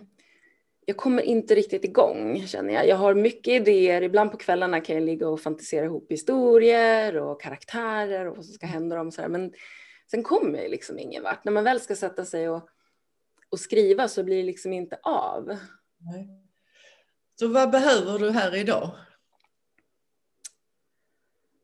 jag 0.86 0.96
kommer 0.96 1.22
inte 1.22 1.54
riktigt 1.54 1.84
igång 1.84 2.46
känner 2.46 2.74
jag. 2.74 2.88
Jag 2.88 2.96
har 2.96 3.14
mycket 3.14 3.60
idéer. 3.60 4.02
Ibland 4.02 4.30
på 4.30 4.36
kvällarna 4.36 4.80
kan 4.80 4.96
jag 4.96 5.04
ligga 5.04 5.28
och 5.28 5.40
fantisera 5.40 5.84
ihop 5.84 6.12
historier 6.12 7.16
och 7.16 7.40
karaktärer 7.40 8.28
och 8.28 8.36
vad 8.36 8.44
som 8.44 8.54
ska 8.54 8.66
hända 8.66 8.96
dem. 8.96 9.12
Så 9.12 9.20
här. 9.20 9.28
Men 9.28 9.52
sen 10.10 10.22
kommer 10.22 10.62
jag 10.62 10.70
liksom 10.70 10.98
ingen 10.98 11.22
vart. 11.22 11.44
När 11.44 11.52
man 11.52 11.64
väl 11.64 11.80
ska 11.80 11.96
sätta 11.96 12.24
sig 12.24 12.48
och, 12.48 12.68
och 13.52 13.60
skriva 13.60 14.08
så 14.08 14.24
blir 14.24 14.36
det 14.36 14.42
liksom 14.42 14.72
inte 14.72 14.98
av. 15.02 15.56
Nej. 15.98 16.28
Så 17.38 17.48
vad 17.48 17.70
behöver 17.70 18.18
du 18.18 18.30
här 18.30 18.54
idag? 18.54 18.90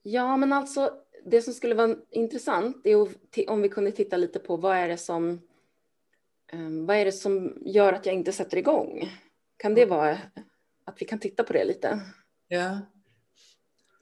Ja, 0.03 0.37
men 0.37 0.53
alltså 0.53 0.93
det 1.25 1.43
som 1.43 1.55
skulle 1.55 1.75
vara 1.75 1.97
intressant 2.11 2.87
är 2.87 3.09
om 3.51 3.63
vi 3.63 3.69
kunde 3.69 3.93
titta 3.93 4.17
lite 4.17 4.39
på 4.39 4.57
vad 4.57 4.77
är 4.77 4.89
det 4.89 4.97
som 4.97 5.41
um, 6.53 6.87
vad 6.87 6.97
är 6.97 7.05
det 7.05 7.13
som 7.13 7.63
gör 7.67 7.93
att 7.93 8.07
jag 8.07 8.15
inte 8.15 8.33
sätter 8.33 8.57
igång? 8.57 9.11
Kan 9.57 9.75
det 9.75 9.87
vara 9.87 10.19
att 10.85 11.03
vi 11.03 11.07
kan 11.07 11.21
titta 11.21 11.45
på 11.45 11.53
det 11.53 11.65
lite? 11.65 12.01
Ja. 12.49 12.81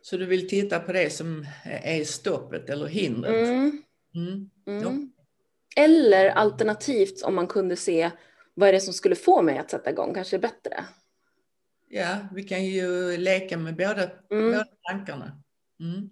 Så 0.02 0.16
du 0.16 0.26
vill 0.26 0.48
titta 0.48 0.80
på 0.80 0.92
det 0.92 1.10
som 1.12 1.46
är 1.64 2.04
stoppet 2.04 2.70
eller 2.70 2.86
hindret? 2.86 3.48
Mm. 3.48 3.82
Mm. 4.14 4.50
Mm. 4.66 5.12
Eller 5.76 6.28
alternativt 6.28 7.22
om 7.22 7.34
man 7.34 7.46
kunde 7.46 7.76
se 7.76 8.10
vad 8.54 8.68
är 8.68 8.72
det 8.72 8.80
som 8.80 8.94
skulle 8.94 9.16
få 9.16 9.42
mig 9.42 9.58
att 9.58 9.70
sätta 9.70 9.90
igång, 9.90 10.14
kanske 10.14 10.38
bättre? 10.38 10.84
Ja, 11.88 12.16
vi 12.32 12.42
kan 12.42 12.64
ju 12.64 13.16
leka 13.16 13.56
med 13.56 13.76
båda, 13.76 14.10
mm. 14.30 14.52
båda 14.52 14.66
tankarna. 14.90 15.42
Mm. 15.80 16.10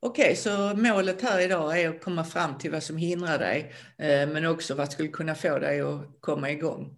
Okej, 0.00 0.22
okay, 0.22 0.36
så 0.36 0.74
målet 0.76 1.22
här 1.22 1.40
idag 1.40 1.80
är 1.80 1.88
att 1.88 2.00
komma 2.00 2.24
fram 2.24 2.58
till 2.58 2.70
vad 2.70 2.82
som 2.82 2.96
hindrar 2.96 3.38
dig, 3.38 3.72
eh, 3.98 4.28
men 4.28 4.46
också 4.46 4.74
vad 4.74 4.92
skulle 4.92 5.08
kunna 5.08 5.34
få 5.34 5.58
dig 5.58 5.80
att 5.80 6.20
komma 6.20 6.50
igång. 6.50 6.96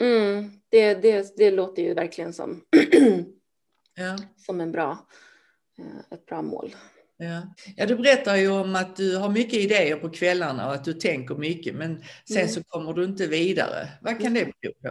Mm, 0.00 0.50
det, 0.68 0.94
det, 0.94 1.36
det 1.36 1.50
låter 1.50 1.82
ju 1.82 1.94
verkligen 1.94 2.32
som, 2.32 2.64
ja. 3.94 4.16
som 4.36 4.60
en 4.60 4.72
bra, 4.72 5.06
eh, 5.78 6.14
ett 6.18 6.26
bra 6.26 6.42
mål. 6.42 6.74
Ja. 7.20 7.54
ja, 7.76 7.86
du 7.86 7.96
berättar 7.96 8.36
ju 8.36 8.48
om 8.48 8.76
att 8.76 8.96
du 8.96 9.16
har 9.16 9.28
mycket 9.28 9.58
idéer 9.58 9.96
på 9.96 10.10
kvällarna 10.10 10.66
och 10.66 10.74
att 10.74 10.84
du 10.84 10.92
tänker 10.92 11.34
mycket, 11.34 11.74
men 11.74 12.04
sen 12.28 12.36
mm. 12.36 12.48
så 12.48 12.62
kommer 12.62 12.92
du 12.92 13.04
inte 13.04 13.26
vidare. 13.26 13.88
Vad 14.00 14.20
kan 14.20 14.34
det 14.34 14.44
bero 14.44 14.72
på? 14.82 14.88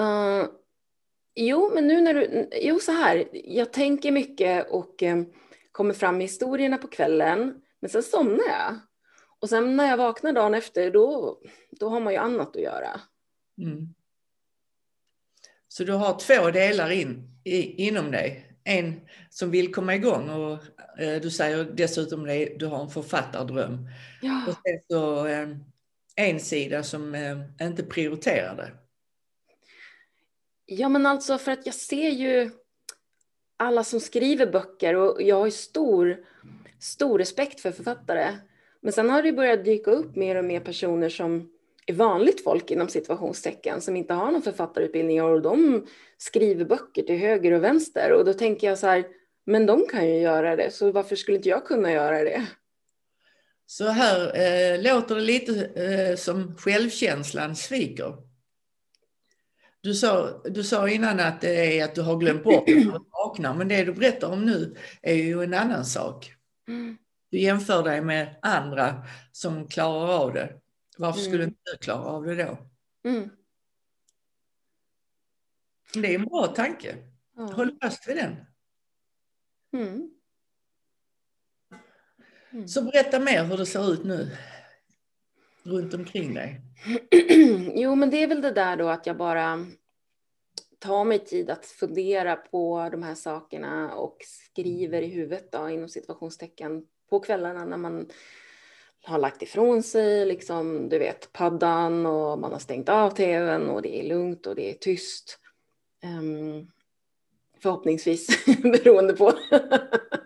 Uh, 0.00 0.48
Jo, 1.40 1.70
men 1.74 1.86
nu 1.86 2.00
när 2.00 2.14
du, 2.14 2.48
jo 2.62 2.78
så 2.78 2.92
här, 2.92 3.28
jag 3.32 3.72
tänker 3.72 4.12
mycket 4.12 4.70
och 4.70 5.02
eh, 5.02 5.22
kommer 5.72 5.94
fram 5.94 6.20
i 6.20 6.24
historierna 6.24 6.78
på 6.78 6.88
kvällen, 6.88 7.62
men 7.80 7.90
sen 7.90 8.02
somnar 8.02 8.44
jag. 8.48 8.78
Och 9.40 9.48
sen 9.48 9.76
när 9.76 9.88
jag 9.88 9.96
vaknar 9.96 10.32
dagen 10.32 10.54
efter, 10.54 10.90
då, 10.90 11.38
då 11.70 11.88
har 11.88 12.00
man 12.00 12.12
ju 12.12 12.18
annat 12.18 12.56
att 12.56 12.62
göra. 12.62 13.00
Mm. 13.58 13.94
Så 15.68 15.84
du 15.84 15.92
har 15.92 16.18
två 16.18 16.50
delar 16.50 16.90
in, 16.90 17.40
i, 17.44 17.86
inom 17.86 18.10
dig. 18.10 18.47
En 18.68 19.00
som 19.30 19.50
vill 19.50 19.74
komma 19.74 19.94
igång 19.94 20.28
och 20.28 20.52
eh, 21.00 21.20
du 21.20 21.30
säger 21.30 21.64
dessutom 21.64 22.22
att 22.22 22.58
du 22.58 22.66
har 22.66 22.82
en 22.82 22.90
författardröm. 22.90 23.88
Ja. 24.22 24.42
Och 24.48 24.52
sen 24.52 24.80
så 24.88 25.26
eh, 25.26 25.48
en 26.16 26.40
sida 26.40 26.82
som 26.82 27.14
eh, 27.14 27.66
inte 27.66 27.82
prioriterar 27.82 28.56
det. 28.56 28.70
Ja, 30.66 30.88
men 30.88 31.06
alltså 31.06 31.38
för 31.38 31.52
att 31.52 31.66
jag 31.66 31.74
ser 31.74 32.08
ju 32.08 32.50
alla 33.56 33.84
som 33.84 34.00
skriver 34.00 34.46
böcker 34.46 34.94
och 34.94 35.22
jag 35.22 35.36
har 35.36 35.50
stor, 35.50 36.16
stor 36.80 37.18
respekt 37.18 37.60
för 37.60 37.72
författare. 37.72 38.36
Men 38.80 38.92
sen 38.92 39.10
har 39.10 39.22
det 39.22 39.32
börjat 39.32 39.64
dyka 39.64 39.90
upp 39.90 40.16
mer 40.16 40.36
och 40.36 40.44
mer 40.44 40.60
personer 40.60 41.08
som 41.08 41.52
vanligt 41.92 42.44
folk 42.44 42.70
inom 42.70 42.88
situationstecken 42.88 43.80
som 43.80 43.96
inte 43.96 44.14
har 44.14 44.32
någon 44.32 44.42
författarutbildning 44.42 45.22
och 45.22 45.42
de 45.42 45.86
skriver 46.18 46.64
böcker 46.64 47.02
till 47.02 47.18
höger 47.18 47.52
och 47.52 47.64
vänster 47.64 48.12
och 48.12 48.24
då 48.24 48.32
tänker 48.32 48.66
jag 48.66 48.78
så 48.78 48.86
här, 48.86 49.06
men 49.46 49.66
de 49.66 49.86
kan 49.86 50.08
ju 50.08 50.18
göra 50.18 50.56
det, 50.56 50.70
så 50.70 50.92
varför 50.92 51.16
skulle 51.16 51.36
inte 51.36 51.48
jag 51.48 51.66
kunna 51.66 51.92
göra 51.92 52.24
det? 52.24 52.46
Så 53.66 53.88
här 53.88 54.20
eh, 54.20 54.82
låter 54.82 55.14
det 55.14 55.20
lite 55.20 55.64
eh, 55.64 56.16
som 56.16 56.56
självkänslan 56.56 57.56
sviker. 57.56 58.14
Du 59.80 59.94
sa, 59.94 60.42
du 60.44 60.64
sa 60.64 60.88
innan 60.88 61.20
att 61.20 61.40
det 61.40 61.78
är 61.78 61.84
att 61.84 61.94
du 61.94 62.02
har 62.02 62.16
glömt 62.16 62.44
bort 62.44 62.56
att 62.56 62.66
du 62.66 62.90
vaknar, 63.10 63.54
men 63.54 63.68
det 63.68 63.84
du 63.84 63.92
berättar 63.92 64.28
om 64.28 64.44
nu 64.44 64.76
är 65.02 65.14
ju 65.14 65.42
en 65.42 65.54
annan 65.54 65.84
sak. 65.84 66.34
Mm. 66.68 66.96
Du 67.30 67.38
jämför 67.38 67.82
dig 67.82 68.00
med 68.00 68.36
andra 68.42 69.04
som 69.32 69.68
klarar 69.68 70.08
av 70.08 70.32
det. 70.32 70.52
Varför 70.98 71.20
skulle 71.20 71.42
mm. 71.42 71.48
inte 71.48 71.70
du 71.72 71.78
klara 71.78 72.04
av 72.04 72.24
det 72.24 72.34
då? 72.34 72.58
Mm. 73.08 73.30
Det 75.94 76.14
är 76.14 76.18
en 76.18 76.24
bra 76.24 76.46
tanke. 76.46 76.96
Ja. 77.36 77.42
Håll 77.42 77.78
fast 77.82 78.08
vid 78.08 78.16
den. 78.16 78.36
Mm. 79.72 80.10
Mm. 82.52 82.68
Så 82.68 82.82
berätta 82.82 83.20
mer 83.20 83.44
hur 83.44 83.56
det 83.56 83.66
ser 83.66 83.92
ut 83.92 84.04
nu 84.04 84.36
runt 85.62 85.94
omkring 85.94 86.34
dig? 86.34 86.60
Jo, 87.74 87.94
men 87.94 88.10
det 88.10 88.22
är 88.22 88.26
väl 88.26 88.42
det 88.42 88.50
där 88.50 88.76
då 88.76 88.88
att 88.88 89.06
jag 89.06 89.16
bara 89.16 89.66
tar 90.78 91.04
mig 91.04 91.18
tid 91.18 91.50
att 91.50 91.66
fundera 91.66 92.36
på 92.36 92.88
de 92.92 93.02
här 93.02 93.14
sakerna 93.14 93.94
och 93.94 94.16
skriver 94.24 95.02
i 95.02 95.06
huvudet 95.06 95.52
då, 95.52 95.70
inom 95.70 95.88
situationstecken 95.88 96.86
på 97.10 97.20
kvällarna 97.20 97.64
när 97.64 97.76
man 97.76 98.10
har 99.02 99.18
lagt 99.18 99.42
ifrån 99.42 99.82
sig 99.82 100.26
liksom, 100.26 100.88
du 100.88 100.98
vet, 100.98 101.32
paddan 101.32 102.06
och 102.06 102.38
man 102.38 102.52
har 102.52 102.58
stängt 102.58 102.88
av 102.88 103.10
tvn 103.10 103.70
och 103.70 103.82
det 103.82 104.00
är 104.00 104.08
lugnt 104.08 104.46
och 104.46 104.54
det 104.54 104.70
är 104.70 104.74
tyst. 104.74 105.38
Um, 106.04 106.70
förhoppningsvis, 107.62 108.44
beroende 108.62 109.12
på 109.16 109.32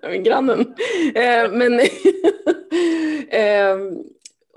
grannen. 0.24 0.60
Uh, 0.60 1.52
men 1.52 1.80
um, 3.78 4.04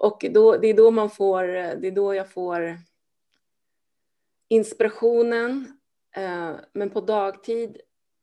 Och 0.05 0.25
då, 0.31 0.57
det 0.57 0.67
är 0.67 0.73
då 0.73 0.91
man 0.91 1.09
får, 1.09 1.43
det 1.75 1.87
är 1.87 1.91
då 1.91 2.15
jag 2.15 2.31
får 2.31 2.77
inspirationen. 4.47 5.79
Uh, 6.17 6.55
men 6.73 6.89
på 6.89 7.01
dagtid 7.01 7.77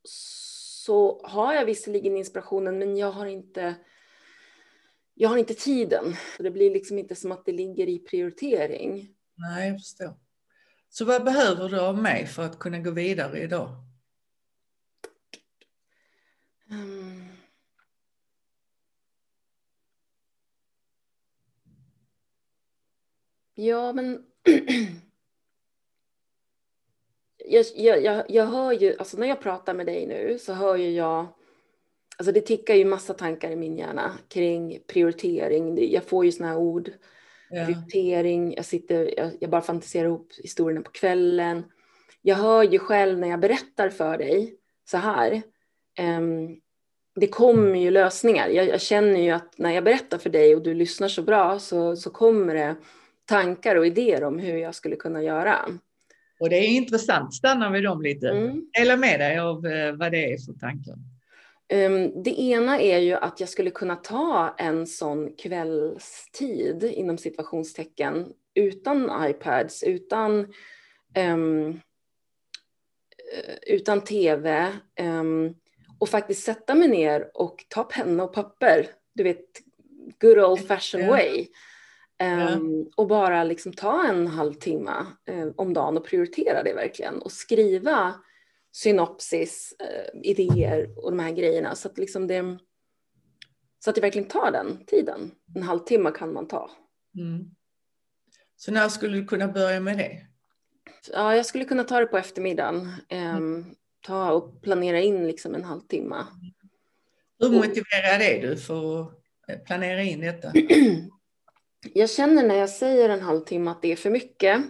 så 0.05 1.21
har 1.25 1.55
jag 1.55 1.65
visserligen 1.65 2.17
inspirationen, 2.17 2.79
men 2.79 2.97
jag 2.97 3.11
har 3.11 3.27
inte 3.27 3.75
jag 5.14 5.28
har 5.28 5.37
inte 5.37 5.54
tiden. 5.54 6.14
Det 6.38 6.50
blir 6.50 6.71
liksom 6.71 6.99
inte 6.99 7.14
som 7.14 7.33
att 7.33 7.45
det 7.45 7.52
ligger 7.52 7.88
i 7.88 7.99
prioritering. 7.99 9.14
Nej, 9.35 9.69
jag 9.69 9.78
förstår. 9.81 10.14
Så 10.88 11.04
vad 11.04 11.25
behöver 11.25 11.69
du 11.69 11.81
av 11.81 11.99
mig 11.99 12.26
för 12.26 12.42
att 12.42 12.59
kunna 12.59 12.78
gå 12.78 12.90
vidare 12.90 13.42
idag? 13.42 13.69
Um, 16.71 17.33
Ja, 23.54 23.92
men 23.92 24.25
jag, 27.47 27.66
jag, 27.76 28.31
jag 28.31 28.47
hör 28.47 28.73
ju, 28.73 28.97
alltså 28.99 29.16
när 29.16 29.26
jag 29.26 29.40
pratar 29.40 29.75
med 29.75 29.87
dig 29.87 30.07
nu 30.07 30.38
så 30.38 30.52
hör 30.52 30.76
ju 30.76 30.90
jag, 30.90 31.26
alltså 32.19 32.33
det 32.33 32.40
tickar 32.40 32.75
ju 32.75 32.85
massa 32.85 33.14
tankar 33.14 33.50
i 33.50 33.57
min 33.57 33.76
hjärna 33.76 34.12
kring 34.28 34.78
prioritering. 34.87 35.92
Jag 35.92 36.04
får 36.04 36.25
ju 36.25 36.33
såna 36.33 36.49
här 36.49 36.59
ord, 36.59 36.90
ja. 37.50 37.64
prioritering, 37.64 38.54
jag 38.54 38.64
sitter, 38.64 39.19
jag, 39.19 39.31
jag, 39.40 39.50
bara 39.50 39.61
fantiserar 39.61 40.04
ihop 40.04 40.33
historierna 40.42 40.83
på 40.83 40.90
kvällen. 40.90 41.64
Jag 42.23 42.37
hör 42.37 42.62
ju 42.62 42.78
själv 42.78 43.19
när 43.19 43.28
jag 43.28 43.40
berättar 43.40 43.88
för 43.88 44.19
dig 44.19 44.54
så 44.90 44.97
här, 44.97 45.42
um, 46.19 46.61
det 47.14 47.26
kommer 47.26 47.81
ju 47.81 47.90
lösningar. 47.90 48.49
Jag, 48.49 48.69
jag, 48.69 48.81
känner 48.81 49.21
ju 49.21 49.31
att 49.31 49.59
när 49.59 49.71
jag 49.71 49.85
berättar 49.85 50.19
för 50.19 50.31
dig 50.31 50.57
och 50.57 50.62
du 50.62 50.75
lyssnar 50.75 51.09
så 51.09 51.23
bra 51.23 51.59
så, 51.59 51.97
så 51.97 52.11
kommer 52.11 52.54
det 52.54 52.76
tankar 53.25 53.76
och 53.76 53.87
idéer 53.87 54.25
om 54.25 54.38
hur 54.38 54.57
jag 54.57 54.75
skulle 54.75 54.97
kunna 54.97 55.23
göra. 55.23 55.69
Och 56.40 56.50
det 56.50 56.57
är 56.57 56.69
intressant, 56.69 57.35
stanna 57.35 57.71
vid 57.71 57.85
dem 57.85 58.02
lite. 58.02 58.28
Mm. 58.28 58.66
Dela 58.78 58.97
med 58.97 59.21
dig 59.21 59.38
av 59.38 59.66
eh, 59.66 59.92
vad 59.92 60.12
det 60.12 60.33
är 60.33 60.38
för 60.38 60.52
tankar. 60.52 60.95
Um, 61.73 62.23
det 62.23 62.40
ena 62.40 62.81
är 62.81 62.99
ju 62.99 63.12
att 63.12 63.40
jag 63.40 63.49
skulle 63.49 63.71
kunna 63.71 63.97
ta 63.97 64.54
en 64.59 64.87
sån 64.87 65.37
kvällstid 65.37 66.85
inom 66.85 67.19
situationstecken 67.19 68.33
utan 68.54 69.26
iPads, 69.31 69.83
utan, 69.83 70.52
um, 71.35 71.81
utan 73.66 74.00
tv 74.00 74.73
um, 75.00 75.54
och 75.99 76.09
faktiskt 76.09 76.45
sätta 76.45 76.75
mig 76.75 76.88
ner 76.88 77.31
och 77.35 77.64
ta 77.69 77.85
penna 77.85 78.25
och 78.25 78.35
papper. 78.35 78.87
Du 79.14 79.23
vet, 79.23 79.47
good 80.21 80.38
old 80.38 80.66
fashion 80.66 81.07
way. 81.07 81.47
Um, 82.23 82.90
och 82.97 83.07
bara 83.07 83.45
liksom 83.45 83.73
ta 83.73 84.07
en 84.09 84.26
halvtimme 84.26 85.07
um, 85.31 85.54
om 85.57 85.75
dagen 85.75 85.97
och 85.97 86.04
prioritera 86.04 86.62
det 86.62 86.75
verkligen 86.75 87.23
och 87.23 87.33
skriva 87.33 88.14
synopsis, 88.73 89.75
uh, 89.83 90.21
idéer 90.23 90.99
och 90.99 91.11
de 91.11 91.19
här 91.19 91.33
grejerna 91.33 91.75
så 91.75 91.88
att, 91.88 91.99
liksom 91.99 92.26
det, 92.26 92.59
så 93.85 93.91
att 93.91 93.95
det 93.95 94.02
verkligen 94.02 94.29
tar 94.29 94.50
den 94.50 94.85
tiden. 94.87 95.31
En 95.55 95.62
halvtimme 95.62 96.11
kan 96.11 96.33
man 96.33 96.49
ta. 96.49 96.71
Mm. 97.19 97.50
Så 98.57 98.73
när 98.73 98.88
skulle 98.88 99.17
du 99.17 99.25
kunna 99.25 99.49
börja 99.49 99.81
med 99.81 99.99
det? 99.99 100.26
Ja, 101.12 101.37
jag 101.37 101.47
skulle 101.47 101.64
kunna 101.64 101.85
ta 101.85 102.00
det 102.00 102.07
på 102.07 102.19
eftermiddagen. 102.19 102.76
Um, 103.11 103.19
mm. 103.19 103.75
Ta 104.00 104.33
och 104.33 104.62
planera 104.62 105.00
in 105.00 105.26
liksom 105.26 105.55
en 105.55 105.64
halvtimme. 105.64 106.26
Hur 107.38 107.50
motiverad 107.50 108.23
är 108.23 108.43
du 108.43 108.57
för 108.57 109.00
att 109.00 109.64
planera 109.64 110.02
in 110.02 110.21
detta? 110.21 110.52
jag 111.95 112.11
känner 112.11 112.43
när 112.43 112.55
jag 112.55 112.71
säger 112.71 113.09
en 113.09 113.21
halvtimme 113.21 113.71
att 113.71 113.83
det 113.83 113.93
är 113.93 113.97
för 113.97 114.11
mycket. 114.11 114.62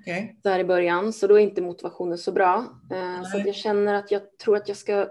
Okay. 0.00 0.34
Där 0.42 0.58
i 0.58 0.64
början, 0.64 1.12
så 1.12 1.26
då 1.26 1.34
är 1.34 1.38
inte 1.38 1.62
motivationen 1.62 2.18
så 2.18 2.32
bra. 2.32 2.80
Eh, 2.90 3.22
så 3.22 3.38
jag 3.38 3.54
känner 3.54 3.94
att 3.94 4.10
jag 4.10 4.38
tror 4.38 4.56
att 4.56 4.68
jag 4.68 4.76
ska 4.76 5.08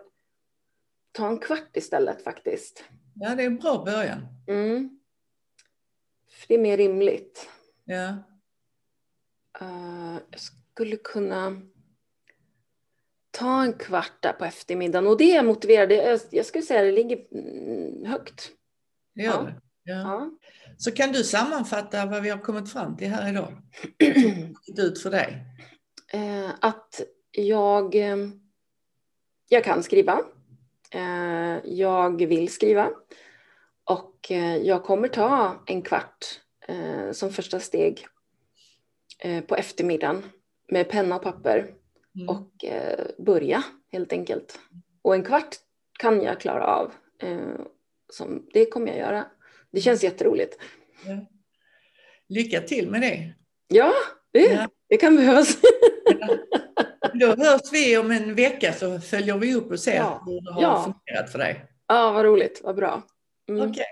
ta 1.12 1.27
en 1.27 1.39
kvart 1.39 1.77
istället 1.77 2.24
faktiskt. 2.24 2.84
Ja, 3.13 3.36
det 3.36 3.44
är 3.44 3.48
en 3.48 3.58
bra 3.58 3.84
början. 3.86 4.27
Mm. 4.48 5.00
För 6.30 6.48
det 6.48 6.54
är 6.54 6.60
mer 6.60 6.77
rimligt. 6.77 7.50
Ja. 7.84 8.18
Uh, 9.62 10.18
jag 10.30 10.39
skulle 10.39 10.98
kunna 10.98 11.62
ta 13.32 13.63
en 13.63 13.74
kvart 13.74 14.18
där 14.20 14.34
på 14.34 14.46
eftermiddagen 14.46 15.08
och 15.08 15.18
det 15.18 15.36
är 15.36 15.44
motiverad. 15.44 16.20
Jag 16.32 16.46
skulle 16.46 16.63
säga 16.63 16.80
att 16.80 16.86
det 16.86 16.92
ligger 16.92 17.25
mm, 17.32 18.06
högt. 18.06 18.51
Det 19.13 19.24
gör 19.24 19.32
ja. 19.32 19.42
det. 19.42 19.62
Ja. 19.86 19.96
ja. 19.96 20.32
Så 20.77 20.92
kan 20.92 21.12
du 21.12 21.24
sammanfatta 21.24 22.06
vad 22.06 22.22
vi 22.22 22.29
har 22.29 22.38
kommit 22.38 22.72
fram 22.72 22.98
till 22.98 23.07
här 23.07 23.29
idag? 23.29 23.53
Ut 24.77 25.01
för 25.01 25.12
dig? 25.12 25.44
Eh, 26.14 26.50
att 26.62 27.01
jag, 27.31 27.96
eh, 27.96 28.18
jag 29.50 29.64
kan 29.64 29.83
skriva. 29.83 30.22
Eh, 30.92 31.57
jag 31.64 32.25
vill 32.25 32.50
skriva. 32.50 32.90
Och 33.83 34.31
jag 34.62 34.83
kommer 34.83 35.07
ta 35.07 35.64
en 35.66 35.81
kvart 35.81 36.42
som 37.12 37.29
första 37.29 37.59
steg 37.59 38.07
på 39.48 39.55
eftermiddagen 39.55 40.24
med 40.72 40.90
penna 40.90 41.16
och 41.16 41.22
papper 41.24 41.74
mm. 42.16 42.29
och 42.29 42.66
börja 43.25 43.64
helt 43.92 44.14
enkelt. 44.14 44.59
Och 45.01 45.16
en 45.16 45.24
kvart 45.24 45.55
kan 46.00 46.22
jag 46.22 46.40
klara 46.40 46.66
av. 46.66 46.92
Som, 48.09 48.50
det 48.53 48.66
kommer 48.66 48.88
jag 48.88 48.98
göra. 48.98 49.25
Det 49.75 49.81
känns 49.81 50.03
jätteroligt. 50.03 50.57
Ja. 51.05 51.25
Lycka 52.29 52.61
till 52.61 52.90
med 52.90 53.01
det. 53.01 53.33
Ja, 53.68 53.94
det, 54.33 54.40
ja. 54.40 54.70
det 54.90 54.98
kan 54.98 55.16
behövas. 55.16 55.57
Ja. 56.20 56.38
Då 57.14 57.27
hörs 57.27 57.72
vi 57.72 57.98
om 57.98 58.11
en 58.11 58.35
vecka 58.35 58.74
så 58.74 59.00
följer 59.00 59.38
vi 59.38 59.55
upp 59.55 59.72
och 59.72 59.79
ser 59.79 59.96
ja. 59.96 60.24
hur 60.25 60.42
det 60.42 60.53
har 60.53 60.61
ja. 60.61 60.83
fungerat 60.83 61.31
för 61.31 61.40
dig. 61.40 61.66
Ja, 61.88 62.11
vad 62.11 62.25
roligt, 62.25 62.61
vad 62.64 62.75
bra. 62.75 63.01
Mm. 63.50 63.61
Okej, 63.61 63.72
okay. 63.72 63.85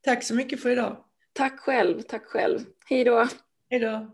tack 0.00 0.24
så 0.24 0.34
mycket 0.34 0.62
för 0.62 0.70
idag. 0.70 0.96
Tack 1.32 1.60
själv, 1.60 2.02
tack 2.02 2.24
själv. 2.24 2.60
Hej 2.88 3.04
då. 3.04 3.28
Hej 3.70 3.80
då. 3.80 4.10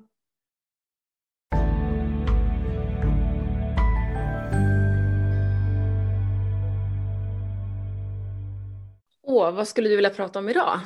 Åh, 9.22 9.50
vad 9.50 9.68
skulle 9.68 9.88
du 9.88 9.96
vilja 9.96 10.10
prata 10.10 10.38
om 10.38 10.48
idag? 10.48 10.80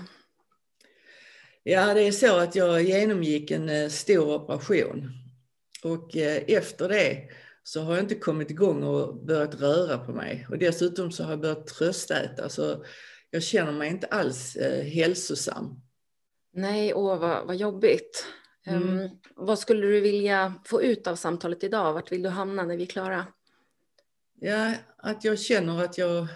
Ja, 1.68 1.94
det 1.94 2.02
är 2.02 2.12
så 2.12 2.37
att 2.37 2.55
jag 2.57 2.83
genomgick 2.83 3.50
en 3.50 3.68
eh, 3.68 3.88
stor 3.88 4.35
operation. 4.35 5.11
Och 5.85 6.16
eh, 6.16 6.42
efter 6.46 6.88
det 6.88 7.29
så 7.62 7.81
har 7.81 7.94
jag 7.94 8.05
inte 8.05 8.14
kommit 8.14 8.50
igång 8.50 8.83
och 8.83 9.16
börjat 9.24 9.55
röra 9.55 9.98
på 9.98 10.12
mig. 10.12 10.46
Och 10.50 10.59
dessutom 10.59 11.12
så 11.12 11.24
har 11.24 11.31
jag 11.31 11.40
börjat 11.40 11.66
tröstäta. 11.66 12.48
Så 12.48 12.85
jag 13.31 13.42
känner 13.42 13.72
mig 13.72 13.90
inte 13.90 14.07
alls 14.07 14.57
eh, 14.57 14.85
hälsosam. 14.85 15.81
Nej, 16.52 16.94
åh 16.94 17.18
vad, 17.18 17.46
vad 17.46 17.57
jobbigt. 17.57 18.26
Mm. 18.66 18.98
Um, 18.98 19.11
vad 19.37 19.59
skulle 19.59 19.87
du 19.87 20.00
vilja 20.00 20.55
få 20.66 20.83
ut 20.83 21.07
av 21.07 21.16
samtalet 21.16 21.64
idag? 21.64 21.92
Vart 21.92 22.12
vill 22.12 22.22
du 22.22 22.29
hamna 22.29 22.62
när 22.62 22.76
vi 22.76 22.83
är 22.83 22.87
klara? 22.87 23.26
Ja, 24.40 24.72
att 24.96 25.24
jag 25.24 25.38
känner 25.38 25.85
att 25.85 25.98
jag 25.98 26.26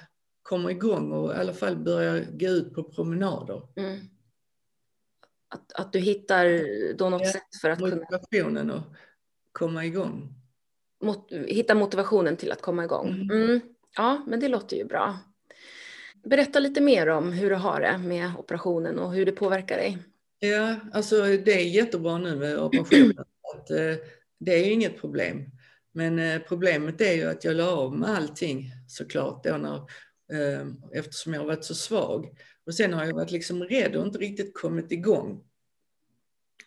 kommer 0.43 0.71
igång 0.71 1.13
och 1.13 1.33
i 1.33 1.37
alla 1.37 1.55
fall 1.55 1.77
börjar 1.77 2.27
gå 2.31 2.47
ut 2.47 2.75
på 2.75 2.83
promenader. 2.85 3.63
Mm 3.77 4.01
att, 5.51 5.73
att 5.73 5.93
du 5.93 5.99
hittar 5.99 6.47
då 6.95 7.11
något 7.11 7.23
ja, 7.25 7.33
sätt 7.33 7.57
för 7.61 7.71
att 7.71 7.81
motivationen 7.81 8.57
kunna... 8.57 8.75
Motivationen 8.75 8.97
komma 9.53 9.85
igång. 9.85 10.35
Mot, 11.03 11.33
hitta 11.33 11.75
motivationen 11.75 12.37
till 12.37 12.53
att 12.53 12.63
komma 12.63 12.85
igång. 12.85 13.09
Mm. 13.09 13.31
Mm. 13.31 13.61
Ja, 13.97 14.25
men 14.27 14.41
det 14.41 14.49
låter 14.49 14.77
ju 14.77 14.85
bra. 14.85 15.19
Berätta 16.25 16.61
lite 16.61 16.81
mer 16.81 17.07
om 17.07 17.33
hur 17.33 17.51
du 17.51 17.57
har 17.57 17.81
det 17.81 17.99
med 17.99 18.33
operationen 18.39 18.99
och 18.99 19.13
hur 19.13 19.27
det 19.27 19.33
påverkar 19.33 19.77
dig. 19.77 19.99
Ja, 20.39 20.77
alltså 20.93 21.23
det 21.23 21.53
är 21.53 21.65
jättebra 21.65 22.19
nu 22.19 22.37
med 22.37 22.59
operationen. 22.59 23.17
att, 23.55 23.71
eh, 23.71 23.95
det 24.41 24.53
är 24.53 24.73
inget 24.73 25.01
problem. 25.01 25.51
Men 25.93 26.19
eh, 26.19 26.41
problemet 26.49 27.01
är 27.01 27.13
ju 27.13 27.25
att 27.25 27.45
jag 27.45 27.57
la 27.57 27.71
av 27.71 27.99
med 27.99 28.11
allting 28.11 28.73
såklart 28.89 29.45
då 29.45 29.57
när, 29.57 29.77
eh, 30.33 30.67
eftersom 30.93 31.35
jag 31.35 31.41
har 31.41 31.47
varit 31.47 31.65
så 31.65 31.75
svag. 31.75 32.29
Och 32.71 32.75
sen 32.75 32.93
har 32.93 33.05
jag 33.05 33.15
varit 33.15 33.31
liksom 33.31 33.63
rädd 33.63 33.97
och 33.97 34.07
inte 34.07 34.19
riktigt 34.19 34.55
kommit 34.55 34.93
igång. 34.93 35.43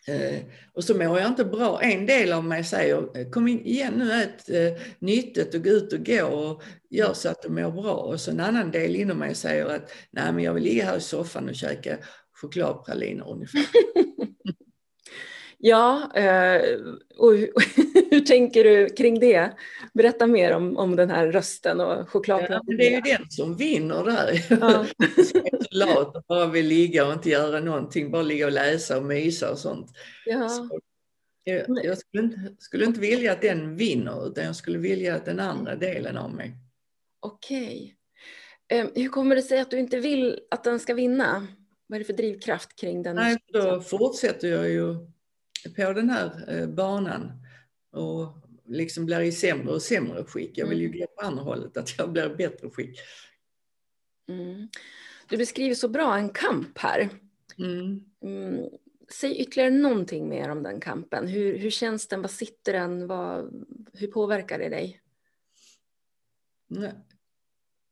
Eh, 0.06 0.42
och 0.72 0.84
så 0.84 0.94
mår 0.94 1.18
jag 1.18 1.28
inte 1.28 1.44
bra. 1.44 1.82
En 1.82 2.06
del 2.06 2.32
av 2.32 2.44
mig 2.44 2.64
säger 2.64 3.18
eh, 3.18 3.30
kom 3.30 3.48
igen 3.48 3.94
nu, 3.96 4.12
ät 4.12 4.50
eh, 4.50 4.82
nyttigt 4.98 5.54
och 5.54 5.64
gå 5.64 5.70
ut 5.70 5.92
och 5.92 6.06
gå 6.06 6.24
och 6.26 6.62
gör 6.90 7.12
så 7.14 7.28
att 7.28 7.42
du 7.42 7.48
mår 7.48 7.70
bra. 7.70 7.94
Och 7.94 8.20
så 8.20 8.30
en 8.30 8.40
annan 8.40 8.70
del 8.70 8.96
inom 8.96 9.18
mig 9.18 9.34
säger 9.34 9.66
att 9.66 9.92
nej 10.10 10.32
men 10.32 10.44
jag 10.44 10.54
vill 10.54 10.62
ligga 10.62 10.84
här 10.84 10.96
i 10.96 11.00
soffan 11.00 11.48
och 11.48 11.54
käka 11.54 11.98
chokladpraliner 12.32 13.30
ungefär. 13.30 13.62
Ja, 15.58 16.12
eh, 16.14 16.62
och 17.16 17.32
hur 18.10 18.20
tänker 18.20 18.64
du 18.64 18.88
kring 18.88 19.20
det? 19.20 19.52
Berätta 19.94 20.26
mer 20.26 20.52
om, 20.52 20.76
om 20.76 20.96
den 20.96 21.10
här 21.10 21.26
rösten 21.26 21.80
och 21.80 22.08
chokladpratet. 22.08 22.62
Ja, 22.66 22.76
det 22.76 22.86
är 22.86 22.90
ju 22.90 23.00
den 23.00 23.30
som 23.30 23.56
vinner 23.56 24.04
där. 24.04 24.46
Ja. 24.60 24.86
lat 25.70 26.16
och 26.16 26.22
bara 26.28 26.46
vill 26.46 26.66
ligga 26.66 27.06
och 27.06 27.12
inte 27.12 27.30
göra 27.30 27.60
någonting, 27.60 28.10
bara 28.10 28.22
ligga 28.22 28.46
och 28.46 28.52
läsa 28.52 28.98
och 28.98 29.04
mysa 29.04 29.50
och 29.50 29.58
sånt. 29.58 29.90
Ja. 30.26 30.48
Så 30.48 30.80
jag, 31.44 31.98
skulle, 31.98 32.22
inte, 32.22 32.54
skulle 32.58 32.84
inte 32.84 33.00
vilja 33.00 33.32
att 33.32 33.42
den 33.42 33.76
vinner, 33.76 34.26
utan 34.26 34.44
jag 34.44 34.56
skulle 34.56 34.78
vilja 34.78 35.14
att 35.14 35.24
den 35.24 35.40
andra 35.40 35.76
delen 35.76 36.16
av 36.16 36.34
mig. 36.34 36.56
Okej. 37.20 37.96
Okay. 38.72 39.02
Hur 39.02 39.08
kommer 39.08 39.36
det 39.36 39.42
sig 39.42 39.60
att 39.60 39.70
du 39.70 39.78
inte 39.78 39.98
vill 40.00 40.40
att 40.50 40.64
den 40.64 40.80
ska 40.80 40.94
vinna? 40.94 41.46
Vad 41.86 41.96
är 41.96 41.98
det 41.98 42.04
för 42.04 42.12
drivkraft 42.12 42.76
kring 42.76 43.02
den? 43.02 43.16
Nej, 43.16 43.36
då 43.52 43.80
fortsätter 43.80 44.48
jag 44.48 44.70
ju 44.70 45.13
på 45.70 45.92
den 45.92 46.10
här 46.10 46.44
eh, 46.48 46.66
banan 46.66 47.32
och 47.90 48.36
liksom 48.66 49.06
blir 49.06 49.20
i 49.20 49.32
sämre 49.32 49.72
och 49.72 49.82
sämre 49.82 50.24
skick. 50.24 50.58
Jag 50.58 50.66
vill 50.66 50.80
ju 50.80 50.86
mm. 50.86 50.98
gå 50.98 51.06
på 51.06 51.26
andra 51.26 51.42
hållet, 51.42 51.76
att 51.76 51.98
jag 51.98 52.12
blir 52.12 52.32
i 52.32 52.34
bättre 52.34 52.70
skick. 52.70 53.00
Mm. 54.28 54.68
Du 55.28 55.36
beskriver 55.36 55.74
så 55.74 55.88
bra 55.88 56.16
en 56.16 56.28
kamp 56.28 56.78
här. 56.78 57.10
Mm. 57.58 58.04
Mm. 58.22 58.68
säg 59.10 59.40
ytterligare 59.40 59.70
någonting 59.70 60.28
mer 60.28 60.48
om 60.48 60.62
den 60.62 60.80
kampen. 60.80 61.28
Hur, 61.28 61.58
hur 61.58 61.70
känns 61.70 62.08
den? 62.08 62.22
Vad 62.22 62.30
sitter 62.30 62.72
den? 62.72 63.06
Vad, 63.06 63.64
hur 63.92 64.06
påverkar 64.06 64.58
det 64.58 64.68
dig? 64.68 65.00
Nej. 66.66 66.92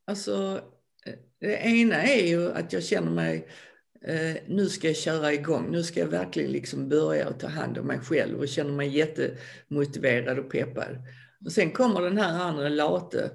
Alltså, 0.04 0.61
eh, 1.06 1.14
det 1.38 1.56
ena 1.56 2.02
är 2.02 2.26
ju 2.26 2.52
att 2.52 2.72
jag 2.72 2.85
känner 2.85 3.11
mig, 3.11 3.48
eh, 4.04 4.36
nu 4.46 4.68
ska 4.68 4.86
jag 4.86 4.96
köra 4.96 5.32
igång, 5.32 5.70
nu 5.70 5.82
ska 5.82 6.00
jag 6.00 6.06
verkligen 6.06 6.52
liksom 6.52 6.88
börja 6.88 7.28
och 7.28 7.40
ta 7.40 7.46
hand 7.46 7.78
om 7.78 7.86
mig 7.86 7.98
själv 7.98 8.38
och 8.38 8.48
känner 8.48 8.72
mig 8.72 8.88
jättemotiverad 8.88 10.38
och 10.38 10.50
peppad. 10.50 10.98
Och 11.44 11.52
sen 11.52 11.70
kommer 11.70 12.00
den 12.00 12.18
här 12.18 12.42
andra 12.42 12.68
late 12.68 13.30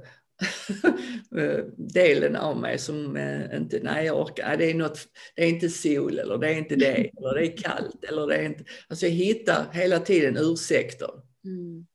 delen 1.77 2.35
av 2.35 2.57
mig 2.57 2.77
som 2.77 3.17
eh, 3.17 3.57
inte, 3.57 3.79
nej 3.83 4.05
jag 4.05 4.21
orkar, 4.21 4.57
det 4.57 4.71
är, 4.71 4.73
något, 4.73 4.99
det 5.35 5.43
är 5.43 5.49
inte 5.49 5.69
sol 5.69 6.19
eller 6.19 6.37
det 6.37 6.47
är 6.47 6.57
inte 6.57 6.75
det, 6.75 7.11
eller 7.17 7.33
det 7.35 7.47
är 7.47 7.57
kallt 7.57 8.03
eller 8.03 8.27
det 8.27 8.35
är 8.35 8.43
inte, 8.43 8.63
alltså 8.87 9.05
jag 9.05 9.13
hittar 9.13 9.65
hela 9.71 9.99
tiden 9.99 10.37
ursäkter. 10.37 11.09
Mm. 11.45 11.85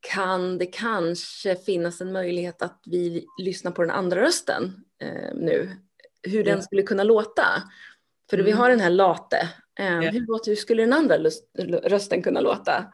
Kan 0.00 0.58
det 0.58 0.66
kanske 0.66 1.56
finnas 1.56 2.00
en 2.00 2.12
möjlighet 2.12 2.62
att 2.62 2.82
vi 2.86 3.26
lyssnar 3.42 3.72
på 3.72 3.82
den 3.82 3.90
andra 3.90 4.20
rösten 4.20 4.84
eh, 5.02 5.34
nu? 5.34 5.70
Hur 6.26 6.44
den 6.44 6.62
skulle 6.62 6.82
kunna 6.82 7.02
låta? 7.02 7.44
För 8.30 8.36
mm. 8.36 8.46
vi 8.46 8.52
har 8.52 8.70
den 8.70 8.80
här 8.80 8.90
late. 8.90 9.36
Eh, 9.78 9.86
ja. 9.86 10.10
hur, 10.10 10.46
hur 10.46 10.56
skulle 10.56 10.82
den 10.82 10.92
andra 10.92 11.18
rösten 11.84 12.22
kunna 12.22 12.40
låta? 12.40 12.92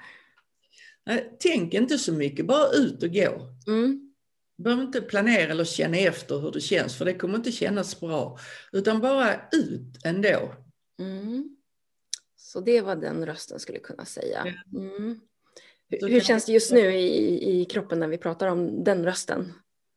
Tänk 1.38 1.74
inte 1.74 1.98
så 1.98 2.12
mycket, 2.12 2.46
bara 2.46 2.68
ut 2.72 3.02
och 3.02 3.12
gå. 3.12 3.48
Mm. 3.66 4.12
Du 4.56 4.64
behöver 4.64 4.82
inte 4.82 5.00
planera 5.00 5.50
eller 5.50 5.64
känna 5.64 5.96
efter 5.96 6.38
hur 6.38 6.52
det 6.52 6.60
känns, 6.60 6.98
för 6.98 7.04
det 7.04 7.14
kommer 7.14 7.36
inte 7.36 7.52
kännas 7.52 8.00
bra. 8.00 8.38
Utan 8.72 9.00
bara 9.00 9.34
ut 9.34 10.04
ändå. 10.04 10.54
Mm. 10.98 11.56
Så 12.36 12.60
det 12.60 12.80
var 12.80 12.96
den 12.96 13.26
rösten 13.26 13.60
skulle 13.60 13.78
kunna 13.78 14.04
säga. 14.04 14.54
Mm. 14.72 15.20
Hur, 15.88 16.08
hur 16.08 16.20
känns 16.20 16.44
det 16.44 16.52
just 16.52 16.72
nu 16.72 16.92
i, 16.94 17.60
i 17.60 17.64
kroppen 17.64 18.00
när 18.00 18.08
vi 18.08 18.18
pratar 18.18 18.46
om 18.46 18.84
den 18.84 19.04
rösten? 19.04 19.52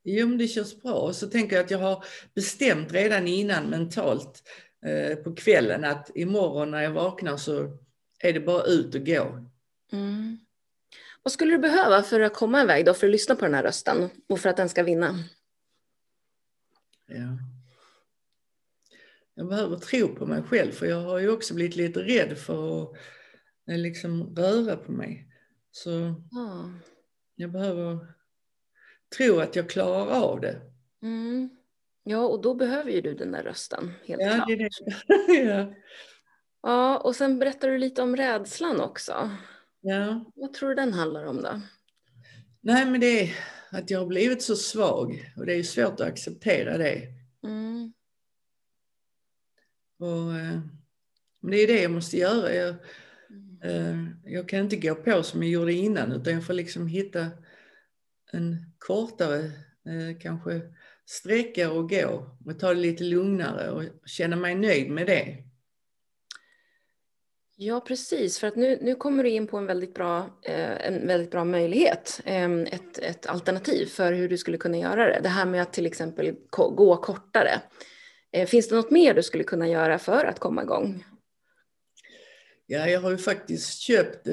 Jo, 0.08 0.28
men 0.28 0.38
det 0.38 0.48
känns 0.48 0.82
bra. 0.82 0.94
Och 0.94 1.16
så 1.16 1.28
tänker 1.28 1.56
jag 1.56 1.66
att 1.66 1.72
jag 1.72 1.80
har 1.80 2.06
bestämt 2.34 2.92
redan 2.92 3.28
innan 3.28 3.70
mentalt 3.70 4.44
eh, 4.86 5.16
på 5.16 5.36
kvällen 5.36 5.84
att 5.84 6.12
imorgon 6.16 6.72
när 6.72 6.82
jag 6.82 6.92
vaknar 6.92 7.38
så 7.38 7.78
är 8.20 8.34
det 8.34 8.40
bara 8.40 8.64
ut 8.64 8.96
och 8.96 9.06
gå. 9.06 9.46
Mm. 9.92 10.38
Vad 11.24 11.32
skulle 11.32 11.52
du 11.52 11.58
behöva 11.58 12.04
för 12.04 12.20
att 12.20 12.34
komma 12.34 12.62
iväg 12.62 12.86
då, 12.86 12.94
för 12.94 13.08
att 13.08 13.12
lyssna 13.12 13.36
på 13.36 13.46
den 13.46 13.54
här 13.54 13.64
rösten 13.64 14.10
och 14.30 14.40
för 14.40 14.50
att 14.50 14.58
den 14.58 14.70
ska 14.70 14.84
vinna? 14.84 15.24
Ja. 17.08 17.38
Jag 19.34 19.48
behöver 19.48 19.78
tro 19.78 20.16
på 20.16 20.26
mig 20.26 20.44
själv, 20.44 20.72
för 20.72 20.86
jag 20.86 21.02
har 21.02 21.20
ju 21.20 21.30
också 21.30 21.54
blivit 21.54 21.76
lite 21.76 22.00
rädd 22.00 22.38
för 22.38 22.84
att 22.84 22.98
eh, 23.70 23.78
liksom 23.78 24.36
röra 24.36 24.78
på 24.78 24.92
mig. 24.92 25.28
Så 25.72 25.90
ja. 26.32 26.72
jag 27.36 27.52
behöver 27.52 28.08
tro 29.18 29.40
att 29.40 29.56
jag 29.56 29.70
klarar 29.70 30.24
av 30.24 30.42
det. 30.42 30.62
Mm. 31.02 31.50
Ja, 32.04 32.26
och 32.26 32.42
då 32.42 32.54
behöver 32.54 32.92
ju 32.92 33.02
du 33.02 33.14
den 33.14 33.32
där 33.32 33.44
rösten, 33.44 33.92
helt 34.06 34.22
ja, 34.22 34.36
klart. 34.36 34.48
Det 34.48 34.54
är 34.54 34.58
det. 35.28 35.44
ja. 35.44 35.74
ja, 36.62 36.98
och 36.98 37.16
sen 37.16 37.40
berättar 37.40 37.70
du 37.70 37.78
lite 37.78 38.02
om 38.02 38.16
rädslan 38.16 38.82
också. 38.82 39.30
Ja. 39.82 40.32
Vad 40.36 40.54
tror 40.54 40.70
du 40.70 40.76
den 40.76 40.94
handlar 40.94 41.26
om 41.26 41.42
då? 41.42 41.62
Nej, 42.62 42.86
men 42.86 43.00
det 43.00 43.24
är 43.24 43.36
att 43.72 43.90
jag 43.90 44.00
har 44.00 44.06
blivit 44.06 44.42
så 44.42 44.56
svag 44.56 45.34
och 45.38 45.46
det 45.46 45.54
är 45.54 45.64
svårt 45.64 45.94
att 45.94 46.02
acceptera 46.02 46.78
det. 46.78 47.02
Mm. 47.44 47.94
Och, 50.00 50.36
eh, 50.38 50.60
det 51.42 51.58
är 51.58 51.68
det 51.68 51.82
jag 51.82 51.92
måste 51.92 52.18
göra. 52.18 52.54
Jag, 52.54 52.76
mm. 53.30 53.60
eh, 53.64 54.34
jag 54.34 54.50
kan 54.50 54.60
inte 54.60 54.76
gå 54.76 54.96
på 54.96 55.24
som 55.24 55.44
jag 55.44 55.52
gjorde 55.52 55.74
innan 55.74 56.12
utan 56.12 56.34
jag 56.34 56.46
får 56.46 56.54
liksom 56.54 56.88
hitta 56.88 57.28
en 58.32 58.74
kortare 58.78 59.40
eh, 59.86 60.20
kanske 60.22 60.62
sträcka 61.06 61.72
och 61.72 61.90
gå 61.90 62.38
och 62.46 62.60
ta 62.60 62.70
det 62.70 62.80
lite 62.80 63.04
lugnare 63.04 63.72
och 63.72 63.84
känna 64.06 64.36
mig 64.36 64.56
nöjd 64.56 64.92
med 64.92 65.08
det. 65.08 65.38
Ja, 67.58 67.80
precis. 67.80 68.40
För 68.40 68.48
att 68.48 68.56
nu, 68.56 68.80
nu 68.82 68.96
kommer 68.96 69.24
du 69.24 69.30
in 69.30 69.48
på 69.48 69.58
en 69.58 69.66
väldigt 69.66 69.94
bra, 69.94 70.40
eh, 70.42 70.88
en 70.88 71.08
väldigt 71.08 71.32
bra 71.32 71.44
möjlighet. 71.44 72.22
Eh, 72.26 72.52
ett, 72.52 72.98
ett 72.98 73.26
alternativ 73.26 73.86
för 73.86 74.14
hur 74.14 74.30
du 74.30 74.38
skulle 74.38 74.58
kunna 74.58 74.78
göra 74.78 75.06
det. 75.06 75.20
Det 75.24 75.30
här 75.30 75.46
med 75.46 75.62
att 75.62 75.74
till 75.74 75.86
exempel 75.86 76.36
gå 76.52 76.98
kortare. 76.98 77.62
Finns 78.48 78.70
det 78.70 78.76
något 78.76 78.92
mer 78.92 79.14
du 79.14 79.24
skulle 79.24 79.44
kunna 79.44 79.68
göra 79.68 80.00
för 80.00 80.26
att 80.26 80.40
komma 80.40 80.64
igång? 80.64 81.06
Ja, 82.66 82.88
jag 82.88 83.02
har 83.02 83.12
ju 83.12 83.18
faktiskt 83.18 83.80
köpt 83.80 84.28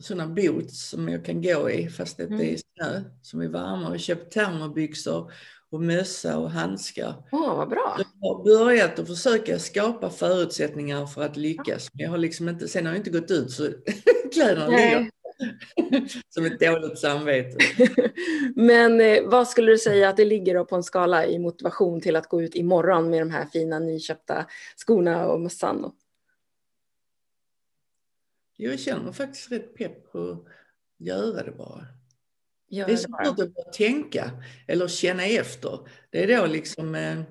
sådana 0.00 0.26
boots 0.26 0.88
som 0.88 1.08
jag 1.08 1.24
kan 1.24 1.42
gå 1.42 1.70
i 1.70 1.88
fast 1.88 2.16
det 2.16 2.24
mm. 2.24 2.40
är 2.40 2.56
snö 2.56 3.02
som 3.22 3.40
är 3.40 3.48
varma. 3.48 3.88
Har 3.88 3.98
köpt 3.98 4.32
termobyxor 4.32 5.32
och 5.70 5.80
mössa 5.80 6.38
och 6.38 6.50
handskar. 6.50 7.14
Åh, 7.32 7.40
oh, 7.40 7.56
vad 7.56 7.68
bra. 7.68 7.98
Jag 8.20 8.28
har 8.28 8.44
börjat 8.44 8.98
att 8.98 9.06
försöka 9.06 9.58
skapa 9.58 10.10
förutsättningar 10.10 11.06
för 11.06 11.22
att 11.22 11.36
lyckas. 11.36 11.88
Men 11.92 12.04
jag 12.04 12.10
har 12.10 12.18
liksom 12.18 12.48
inte, 12.48 12.68
sen 12.68 12.86
har 12.86 12.92
jag 12.92 13.00
inte 13.00 13.10
gått 13.10 13.30
ut 13.30 13.50
så 13.50 13.68
kläderna 14.32 14.66
ligger 14.66 15.10
som 16.28 16.46
ett 16.46 16.60
dåligt 16.60 16.98
samvete. 16.98 17.56
Men 18.56 19.00
eh, 19.00 19.22
vad 19.24 19.48
skulle 19.48 19.72
du 19.72 19.78
säga 19.78 20.08
att 20.08 20.16
det 20.16 20.24
ligger 20.24 20.64
på 20.64 20.76
en 20.76 20.82
skala 20.82 21.26
i 21.26 21.38
motivation 21.38 22.00
till 22.00 22.16
att 22.16 22.28
gå 22.28 22.42
ut 22.42 22.54
imorgon 22.54 23.10
med 23.10 23.20
de 23.20 23.30
här 23.30 23.46
fina 23.52 23.78
nyköpta 23.78 24.46
skorna 24.76 25.26
och 25.26 25.40
mössan? 25.40 25.92
Jag 28.56 28.80
känner 28.80 29.12
faktiskt 29.12 29.52
rätt 29.52 29.74
pepp 29.74 30.12
på 30.12 30.30
att 30.30 30.44
göra 30.98 31.42
det 31.42 31.50
bara. 31.50 31.86
Gör 32.68 32.86
det 32.86 32.92
är 32.92 32.96
svårt 32.96 33.26
att 33.26 33.54
bara 33.54 33.72
tänka 33.72 34.30
eller 34.66 34.88
känna 34.88 35.24
efter. 35.24 35.78
Det 36.10 36.22
är 36.22 36.40
då 36.40 36.46
liksom, 36.46 36.94
eh, 36.94 37.22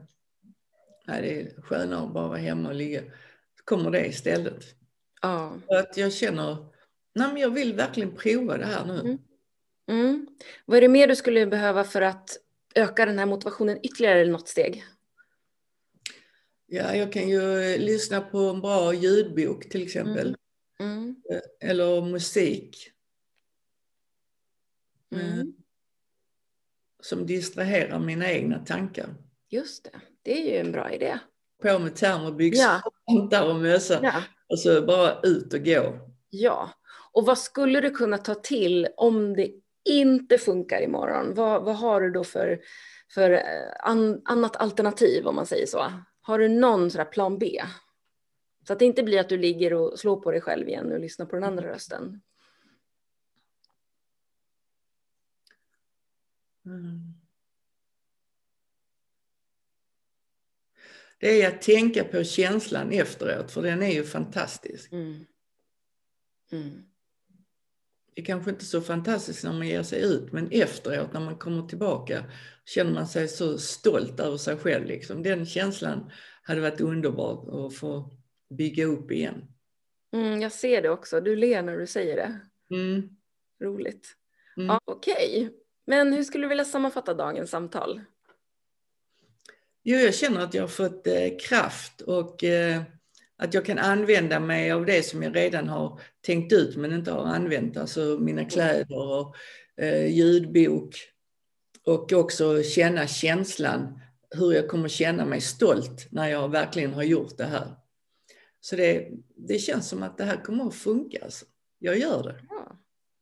nej, 1.08 1.22
det 1.22 1.42
är 1.42 1.62
skönare 1.62 2.06
att 2.06 2.14
bara 2.14 2.28
vara 2.28 2.38
hemma 2.38 2.70
och 2.70 2.76
ligga. 2.76 3.02
Så 3.58 3.64
kommer 3.64 3.92
det 3.92 4.08
istället. 4.08 4.66
Ja. 5.22 5.58
För 5.68 5.76
att 5.76 5.98
jag 5.98 6.14
känner, 6.14 6.58
nej 7.16 7.28
men 7.28 7.38
jag 7.38 7.50
vill 7.50 7.74
verkligen 7.74 8.16
prova 8.16 8.58
det 8.58 8.66
här 8.66 8.86
nu. 8.86 9.00
Mm. 9.00 9.18
Mm. 9.88 10.28
Vad 10.66 10.78
är 10.78 10.82
det 10.82 10.88
mer 10.88 11.08
du 11.08 11.16
skulle 11.16 11.48
behöva 11.48 11.84
för 11.84 12.02
att 12.02 12.38
öka 12.76 13.06
den 13.06 13.20
här 13.20 13.26
motivationen 13.26 13.80
ytterligare 13.84 14.26
något 14.26 14.48
steg? 14.48 14.84
Ja, 16.68 16.96
jag 16.96 17.14
kan 17.14 17.30
ju 17.30 17.78
lyssna 17.78 18.22
på 18.22 18.38
en 18.38 18.62
bra 18.62 18.94
ljudbok 18.94 19.70
till 19.70 19.84
exempel. 19.84 20.28
Mm. 20.28 20.36
Mm. 20.80 21.16
Eller 21.60 22.02
musik. 22.02 22.92
Mm. 25.16 25.40
Eh, 25.40 25.46
som 27.02 27.26
distraherar 27.26 28.00
mina 28.00 28.32
egna 28.32 28.60
tankar. 28.60 29.16
Just 29.50 29.84
det, 29.84 30.00
det 30.22 30.42
är 30.42 30.52
ju 30.52 30.58
en 30.58 30.72
bra 30.72 30.92
idé. 30.92 31.20
På 31.62 31.80
med 31.80 31.96
termobyxor, 31.96 32.82
ja. 33.32 33.44
och 33.50 33.56
mössa 33.56 34.00
ja. 34.04 34.24
och 34.50 34.60
så 34.60 34.82
bara 34.82 35.20
ut 35.24 35.54
och 35.54 35.66
gå. 35.66 36.00
Ja, 36.30 36.70
och 37.12 37.26
vad 37.26 37.38
skulle 37.38 37.82
du 37.82 37.90
kunna 37.92 38.18
ta 38.18 38.36
till 38.36 38.88
om 38.98 39.36
det 39.36 39.52
inte 39.90 40.38
funkar 40.38 40.82
imorgon? 40.82 41.34
Vad, 41.34 41.64
vad 41.64 41.76
har 41.76 42.02
du 42.02 42.12
då 42.12 42.24
för, 42.24 42.60
för 43.14 43.32
eh, 43.32 43.42
an, 43.80 44.22
annat 44.26 44.56
alternativ 44.56 45.28
om 45.28 45.36
man 45.36 45.46
säger 45.46 45.66
så? 45.66 45.92
Har 46.22 46.40
du 46.40 46.50
någon 46.50 46.92
sån 46.92 47.06
plan 47.12 47.38
B? 47.38 47.62
Så 48.68 48.74
att 48.74 48.80
det 48.80 48.86
inte 48.86 49.04
blir 49.04 49.20
att 49.20 49.30
du 49.30 49.38
ligger 49.38 49.74
och 49.74 50.00
slår 50.00 50.22
på 50.22 50.32
dig 50.32 50.42
själv 50.42 50.68
igen 50.68 50.92
och 50.92 51.00
lyssnar 51.00 51.26
på 51.26 51.36
den 51.36 51.44
andra 51.44 51.68
rösten. 51.68 52.22
Mm. 56.66 57.14
Det 61.20 61.42
är 61.42 61.48
att 61.48 61.62
tänka 61.62 62.04
på 62.04 62.24
känslan 62.24 62.92
efteråt, 62.92 63.52
för 63.52 63.62
den 63.62 63.84
är 63.84 63.94
ju 63.94 64.04
fantastisk. 64.04 64.92
Mm. 64.92 65.26
Mm. 66.52 66.84
Det 68.14 68.22
är 68.22 68.26
kanske 68.26 68.52
inte 68.52 68.66
så 68.66 68.82
fantastiskt 68.82 69.44
när 69.44 69.54
man 69.54 69.68
ger 69.68 69.84
sig 69.84 70.02
ut, 70.02 70.32
men 70.32 70.52
efteråt 70.52 71.14
när 71.14 71.20
man 71.20 71.38
kommer 71.38 71.68
tillbaka 71.68 72.26
känner 72.66 72.92
man 72.92 73.08
sig 73.08 73.28
så 73.28 73.58
stolt 73.58 74.20
över 74.20 74.38
sig 74.38 74.58
själv. 74.58 74.86
Liksom. 74.86 75.24
Den 75.24 75.46
känslan 75.46 76.12
hade 76.44 76.62
varit 76.62 76.82
underbar 76.82 77.66
att 77.68 77.76
få 77.76 78.12
bygga 78.58 78.86
upp 78.86 79.12
igen. 79.12 79.48
Mm, 80.14 80.42
jag 80.42 80.52
ser 80.52 80.82
det 80.82 80.90
också. 80.90 81.22
Du 81.22 81.36
ler 81.36 81.62
när 81.62 81.78
du 81.78 81.88
säger 81.88 82.16
det. 82.16 82.40
Mm. 82.76 83.10
Roligt. 83.64 84.08
Mm. 84.58 84.68
Ja, 84.68 84.80
Okej, 84.86 85.14
okay. 85.14 85.50
Men 85.86 86.14
hur 86.14 86.24
skulle 86.24 86.44
du 86.44 86.50
vilja 86.50 86.66
sammanfatta 86.66 87.14
dagens 87.14 87.50
samtal? 87.50 88.02
Jo, 89.84 89.98
jag 89.98 90.16
känner 90.16 90.42
att 90.42 90.54
jag 90.54 90.64
har 90.64 90.68
fått 90.68 91.08
eh, 91.08 91.30
kraft 91.50 92.02
och 92.02 92.44
eh, 92.44 92.82
att 93.38 93.54
jag 93.54 93.66
kan 93.66 93.80
använda 93.80 94.40
mig 94.40 94.72
av 94.72 94.86
det 94.86 95.06
som 95.06 95.24
jag 95.24 95.36
redan 95.36 95.68
har 95.68 96.02
tänkt 96.22 96.54
ut 96.54 96.76
men 96.76 96.94
inte 96.94 97.12
har 97.12 97.26
använt, 97.26 97.78
alltså 97.78 98.18
mina 98.22 98.46
kläder 98.46 98.98
och 98.98 99.36
eh, 99.78 100.08
ljudbok. 100.08 100.96
Och 101.86 102.14
också 102.14 102.64
känna 102.64 103.08
känslan 103.08 104.00
hur 104.32 104.54
jag 104.54 104.68
kommer 104.68 104.90
känna 104.90 105.26
mig 105.26 105.42
stolt 105.42 106.08
när 106.12 106.28
jag 106.28 106.52
verkligen 106.52 106.94
har 106.94 107.04
gjort 107.04 107.38
det 107.38 107.46
här. 107.46 107.76
Så 108.66 108.76
det, 108.76 109.12
det 109.36 109.60
känns 109.60 109.90
som 109.90 110.04
att 110.04 110.18
det 110.18 110.24
här 110.24 110.44
kommer 110.44 110.68
att 110.68 110.76
funka. 110.76 111.24
Alltså. 111.24 111.46
Jag 111.80 111.98
gör 111.98 112.24
det. 112.24 112.46
Bra, 112.48 112.78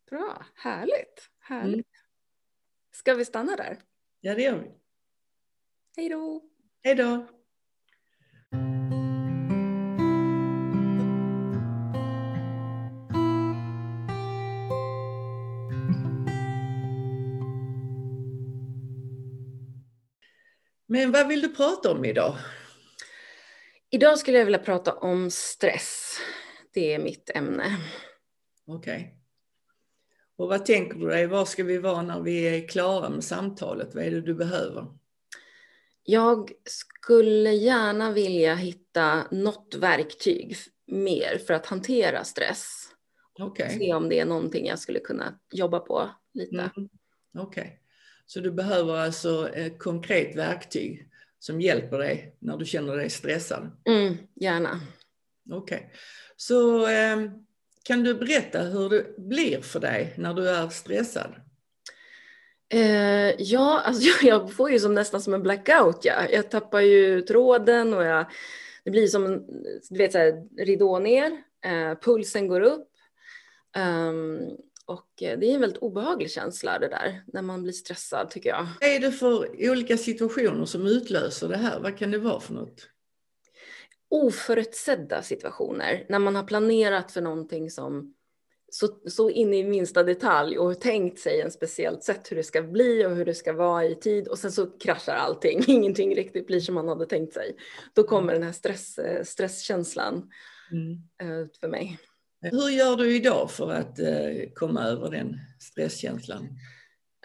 Bra. 0.10 0.46
härligt. 0.56 1.30
härligt. 1.40 1.74
Mm. 1.74 1.86
Ska 2.92 3.14
vi 3.14 3.26
stanna 3.26 3.56
där? 3.56 3.80
Ja, 4.22 4.36
det 4.36 4.42
gör 4.42 4.60
vi. 4.60 4.72
Hej 5.96 6.10
då! 6.10 6.42
Hej 6.84 6.96
då! 6.96 7.28
Men 20.86 21.12
vad 21.12 21.28
vill 21.28 21.42
du 21.42 21.56
prata 21.56 21.92
om 21.92 22.06
idag? 22.06 22.36
Idag 23.94 24.20
skulle 24.20 24.38
jag 24.38 24.46
vilja 24.46 24.60
prata 24.60 24.94
om 24.94 25.32
stress. 25.32 26.18
Det 26.74 26.94
är 26.94 27.00
mitt 27.00 27.30
ämne. 27.36 27.78
Okej. 28.68 28.96
Okay. 28.96 29.10
Och 30.36 30.48
vad 30.48 30.66
tänker 30.66 31.00
du 31.00 31.08
dig? 31.08 31.28
Var 31.28 31.46
ska 31.46 31.64
vi 31.64 31.78
vara 31.78 32.02
när 32.02 32.22
vi 32.22 32.48
är 32.48 32.68
klara 32.68 33.10
med 33.10 33.24
samtalet? 33.24 33.96
Vad 33.96 34.04
är 34.04 34.12
det 34.12 34.22
du 34.22 34.34
behöver? 34.34 34.86
Jag 36.04 36.52
skulle 36.66 37.52
gärna 37.52 38.12
vilja 38.12 38.56
hitta 38.56 39.24
något 39.32 39.76
verktyg 39.76 40.56
mer 40.88 41.38
för 41.48 41.54
att 41.54 41.66
hantera 41.66 42.24
stress. 42.24 42.88
Okay. 43.40 43.80
Se 43.80 43.94
om 43.94 44.10
det 44.10 44.20
är 44.20 44.26
någonting 44.26 44.66
jag 44.66 44.80
skulle 44.80 45.00
kunna 45.00 45.40
jobba 45.52 45.80
på 45.80 46.10
lite. 46.34 46.56
Mm. 46.56 46.90
Okej. 47.38 47.64
Okay. 47.64 47.78
Så 48.26 48.40
du 48.40 48.52
behöver 48.52 48.96
alltså 48.96 49.50
ett 49.50 49.80
konkret 49.80 50.36
verktyg 50.36 51.10
som 51.44 51.62
hjälper 51.62 51.98
dig 51.98 52.36
när 52.40 52.58
du 52.58 52.66
känner 52.66 52.98
dig 52.98 53.10
stressad? 53.10 53.72
Mm, 53.86 54.18
gärna. 54.36 54.82
Okej. 55.52 55.78
Okay. 55.78 55.90
Så 56.36 56.88
eh, 56.88 57.18
kan 57.84 58.04
du 58.04 58.14
berätta 58.14 58.62
hur 58.62 58.90
det 58.90 59.18
blir 59.18 59.62
för 59.62 59.80
dig 59.80 60.14
när 60.18 60.34
du 60.34 60.50
är 60.50 60.70
stressad? 60.70 61.36
Eh, 62.70 63.42
ja, 63.42 63.82
alltså 63.86 64.26
jag 64.28 64.54
får 64.54 64.72
ju 64.72 64.80
som 64.80 64.94
nästan 64.94 65.22
som 65.22 65.34
en 65.34 65.44
blackout. 65.44 66.00
Ja. 66.06 66.30
Jag 66.30 66.52
tappar 66.52 66.82
ju 66.82 67.22
tråden 67.22 67.94
och 67.94 68.04
jag, 68.04 68.26
det 68.84 68.92
blir 68.92 69.08
som 69.08 69.26
en 69.26 69.44
du 69.90 69.98
vet, 69.98 70.12
så 70.12 70.18
här, 70.18 70.66
ridå 70.66 71.00
ner. 71.00 71.32
Eh, 71.66 72.00
pulsen 72.02 72.48
går 72.48 72.62
upp. 72.62 72.90
Um, 73.78 74.40
och 74.86 75.24
eh, 75.24 75.40
det 75.40 75.46
är 75.46 75.54
en 75.54 75.62
väldigt 75.62 75.82
obehaglig 75.82 76.32
känsla 76.32 76.80
det 76.80 76.88
där, 76.88 77.24
när 77.34 77.42
man 77.42 77.64
blir 77.64 77.74
stressad 77.74 78.30
tycker 78.30 78.50
jag. 78.50 78.68
Vad 78.82 78.90
är 78.90 79.00
det 79.00 79.12
för 79.12 79.70
olika 79.72 79.98
situationer 79.98 80.66
som 80.66 80.88
utlöser 80.88 81.50
det 81.50 81.58
här? 81.58 81.80
Vad 81.80 81.98
kan 81.98 82.12
det 82.12 82.18
vara 82.18 82.40
för 82.40 82.54
något? 82.54 82.90
Oförutsedda 84.10 85.22
situationer, 85.22 86.06
när 86.10 86.20
man 86.20 86.36
har 86.36 86.44
planerat 86.44 87.12
för 87.12 87.22
någonting 87.22 87.70
som 87.70 88.14
så, 88.72 88.88
så 89.06 89.30
in 89.30 89.54
i 89.54 89.64
minsta 89.64 90.04
detalj 90.04 90.58
och 90.58 90.82
tänkt 90.82 91.20
sig 91.20 91.42
en 91.42 91.52
speciellt 91.52 92.04
sätt 92.04 92.32
hur 92.32 92.36
det 92.36 92.44
ska 92.44 92.62
bli 92.62 93.06
och 93.06 93.16
hur 93.16 93.26
det 93.26 93.36
ska 93.36 93.54
vara 93.54 93.86
i 93.86 93.96
tid 93.96 94.28
och 94.28 94.40
sen 94.40 94.52
så 94.52 94.66
kraschar 94.66 95.16
allting, 95.16 95.64
ingenting 95.68 96.16
riktigt 96.16 96.48
blir 96.48 96.60
som 96.60 96.76
man 96.76 96.88
hade 96.88 97.06
tänkt 97.06 97.34
sig. 97.34 97.56
Då 97.94 98.04
kommer 98.04 98.34
den 98.34 98.44
här 98.44 98.52
stress, 98.52 98.98
eh, 98.98 99.24
stresskänslan 99.24 100.32
mm. 100.72 100.94
Eh, 101.22 101.48
för 101.62 101.68
mig. 101.68 102.00
Hur 102.52 102.70
gör 102.70 102.96
du 102.96 103.16
idag 103.16 103.52
för 103.52 103.72
att 103.72 104.00
eh, 104.00 104.50
komma 104.56 104.84
över 104.84 105.12
den 105.12 105.40
stresskänslan? 105.60 106.60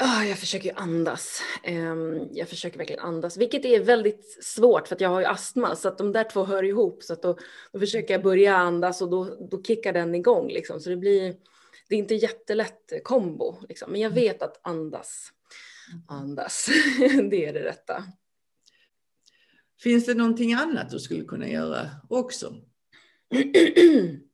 Oh, 0.01 0.29
jag 0.29 0.39
försöker 0.39 0.79
andas. 0.79 1.43
Um, 1.69 2.29
jag 2.33 2.49
försöker 2.49 2.79
verkligen 2.79 3.03
andas, 3.03 3.37
vilket 3.37 3.65
är 3.65 3.81
väldigt 3.81 4.45
svårt 4.45 4.89
för 4.89 4.95
att 4.95 5.01
jag 5.01 5.09
har 5.09 5.21
ju 5.21 5.27
astma 5.27 5.77
så 5.77 5.89
att 5.89 5.99
de 5.99 6.13
där 6.13 6.25
två 6.25 6.45
hör 6.45 6.63
ihop 6.63 7.03
så 7.03 7.13
att 7.13 7.23
då, 7.23 7.39
då 7.73 7.79
försöker 7.79 8.15
jag 8.15 8.23
börja 8.23 8.57
andas 8.57 9.03
och 9.03 9.11
då, 9.11 9.49
då 9.51 9.63
kickar 9.63 9.93
den 9.93 10.15
igång 10.15 10.49
liksom. 10.49 10.81
Så 10.81 10.91
det 10.91 10.97
blir, 10.97 11.37
det 11.89 11.95
är 11.95 11.99
inte 11.99 12.15
jättelätt 12.15 12.93
kombo 13.05 13.57
liksom. 13.69 13.93
Men 13.93 14.01
jag 14.01 14.13
mm. 14.13 14.25
vet 14.25 14.43
att 14.43 14.61
andas, 14.63 15.29
andas, 16.09 16.69
det 17.31 17.47
är 17.47 17.53
det 17.53 17.65
rätta. 17.65 18.05
Finns 19.83 20.07
det 20.07 20.15
någonting 20.15 20.53
annat 20.53 20.91
du 20.91 20.99
skulle 20.99 21.25
kunna 21.25 21.49
göra 21.49 21.91
också? 22.09 22.55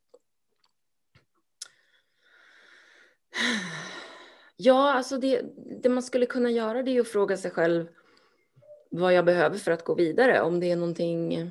Ja, 4.57 4.92
alltså 4.92 5.18
det, 5.18 5.42
det, 5.83 5.88
man 5.88 6.03
skulle 6.03 6.27
kunna 6.27 6.51
göra 6.51 6.83
det 6.83 6.97
är 6.97 7.01
att 7.01 7.09
fråga 7.09 7.37
sig 7.37 7.51
själv 7.51 7.87
vad 8.90 9.14
jag 9.14 9.25
behöver 9.25 9.59
för 9.59 9.70
att 9.70 9.85
gå 9.85 9.94
vidare. 9.94 10.40
Om 10.40 10.61
det 10.61 10.70
är 10.70 10.77
någonting, 10.77 11.51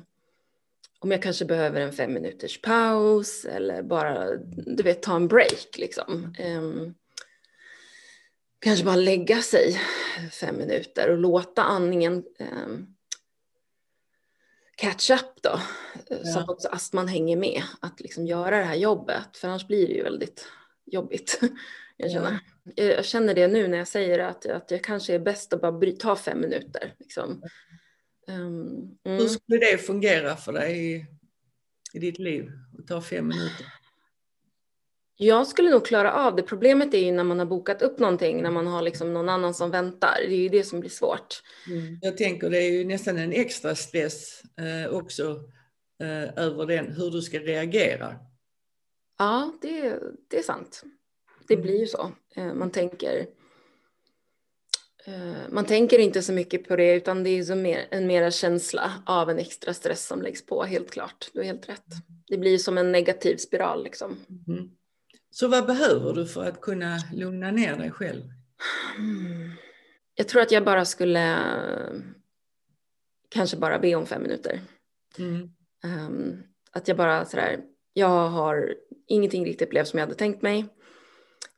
om 0.98 1.10
jag 1.10 1.22
kanske 1.22 1.44
behöver 1.44 1.80
en 1.80 1.92
fem 1.92 2.12
minuters 2.12 2.60
paus 2.60 3.44
eller 3.44 3.82
bara, 3.82 4.36
du 4.66 4.82
vet, 4.82 5.02
ta 5.02 5.16
en 5.16 5.28
break 5.28 5.78
liksom. 5.78 6.36
Um, 6.58 6.94
kanske 8.58 8.84
bara 8.84 8.96
lägga 8.96 9.42
sig 9.42 9.80
fem 10.32 10.56
minuter 10.56 11.10
och 11.10 11.18
låta 11.18 11.62
andningen 11.62 12.24
um, 12.38 12.94
catch 14.76 15.10
up 15.10 15.42
då. 15.42 15.60
Ja. 16.08 16.24
Så 16.24 16.38
att 16.38 16.48
också 16.48 16.68
astman 16.68 17.08
hänger 17.08 17.36
med. 17.36 17.62
Att 17.80 18.00
liksom 18.00 18.26
göra 18.26 18.58
det 18.58 18.64
här 18.64 18.76
jobbet, 18.76 19.36
för 19.36 19.48
annars 19.48 19.66
blir 19.66 19.88
det 19.88 19.94
ju 19.94 20.02
väldigt 20.02 20.46
jobbigt. 20.86 21.40
Jag 21.96 22.12
känner, 22.12 22.40
jag 22.74 23.04
känner 23.04 23.34
det 23.34 23.48
nu 23.48 23.68
när 23.68 23.78
jag 23.78 23.88
säger 23.88 24.18
att, 24.18 24.46
att 24.46 24.70
jag 24.70 24.84
kanske 24.84 25.14
är 25.14 25.18
bäst 25.18 25.52
att 25.52 25.60
bara 25.60 25.92
ta 25.92 26.16
fem 26.16 26.40
minuter. 26.40 26.94
Liksom. 26.98 27.42
Um, 28.28 28.98
mm. 29.04 29.18
Hur 29.18 29.28
skulle 29.28 29.58
det 29.58 29.78
fungera 29.78 30.36
för 30.36 30.52
dig 30.52 30.94
i, 30.94 31.06
i 31.92 31.98
ditt 31.98 32.18
liv, 32.18 32.50
att 32.78 32.86
ta 32.86 33.00
fem 33.00 33.28
minuter? 33.28 33.66
Jag 35.16 35.46
skulle 35.46 35.70
nog 35.70 35.86
klara 35.86 36.12
av 36.12 36.36
det. 36.36 36.42
Problemet 36.42 36.94
är 36.94 36.98
ju 36.98 37.12
när 37.12 37.24
man 37.24 37.38
har 37.38 37.46
bokat 37.46 37.82
upp 37.82 37.98
någonting, 37.98 38.42
när 38.42 38.50
man 38.50 38.66
har 38.66 38.82
liksom 38.82 39.14
någon 39.14 39.28
annan 39.28 39.54
som 39.54 39.70
väntar. 39.70 40.16
Det 40.28 40.34
är 40.34 40.42
ju 40.42 40.48
det 40.48 40.64
som 40.64 40.80
blir 40.80 40.90
svårt. 40.90 41.42
Mm. 41.70 41.98
Jag 42.02 42.16
tänker 42.16 42.50
det 42.50 42.62
är 42.62 42.70
ju 42.70 42.84
nästan 42.84 43.18
en 43.18 43.32
extra 43.32 43.74
stress 43.74 44.42
eh, 44.58 44.94
också 44.94 45.40
eh, 46.02 46.44
över 46.44 46.66
den, 46.66 46.92
hur 46.92 47.10
du 47.10 47.22
ska 47.22 47.38
reagera. 47.38 48.16
Ja, 49.18 49.52
det, 49.60 50.00
det 50.28 50.38
är 50.38 50.42
sant. 50.42 50.82
Det 51.48 51.56
blir 51.56 51.80
ju 51.80 51.86
så. 51.86 52.12
Eh, 52.36 52.54
man 52.54 52.70
tänker 52.70 53.26
eh, 55.06 55.48
man 55.50 55.64
tänker 55.64 55.98
inte 55.98 56.22
så 56.22 56.32
mycket 56.32 56.68
på 56.68 56.76
det 56.76 56.94
utan 56.94 57.22
det 57.22 57.30
är 57.30 57.42
så 57.42 57.54
mer, 57.54 57.86
en 57.90 58.06
mera 58.06 58.30
känsla 58.30 58.92
av 59.06 59.30
en 59.30 59.38
extra 59.38 59.74
stress 59.74 60.06
som 60.06 60.22
läggs 60.22 60.46
på, 60.46 60.64
helt 60.64 60.90
klart. 60.90 61.30
Du 61.32 61.38
har 61.38 61.44
helt 61.44 61.68
rätt. 61.68 61.86
Det 62.26 62.38
blir 62.38 62.58
som 62.58 62.78
en 62.78 62.92
negativ 62.92 63.36
spiral 63.36 63.84
liksom. 63.84 64.16
Mm. 64.48 64.70
Så 65.30 65.48
vad 65.48 65.66
behöver 65.66 66.12
du 66.12 66.26
för 66.26 66.44
att 66.44 66.60
kunna 66.60 66.98
lugna 67.12 67.50
ner 67.50 67.76
dig 67.76 67.90
själv? 67.90 68.22
Mm. 68.98 69.50
Jag 70.14 70.28
tror 70.28 70.42
att 70.42 70.52
jag 70.52 70.64
bara 70.64 70.84
skulle 70.84 71.38
kanske 73.28 73.56
bara 73.56 73.78
be 73.78 73.94
om 73.94 74.06
fem 74.06 74.22
minuter. 74.22 74.60
Mm. 75.18 75.50
Um, 75.84 76.42
att 76.70 76.88
jag 76.88 76.96
bara 76.96 77.24
sådär, 77.24 77.60
jag 77.94 78.28
har 78.28 78.74
ingenting 79.08 79.44
riktigt 79.44 79.70
blev 79.70 79.84
som 79.84 79.98
jag 79.98 80.06
hade 80.06 80.18
tänkt 80.18 80.42
mig. 80.42 80.64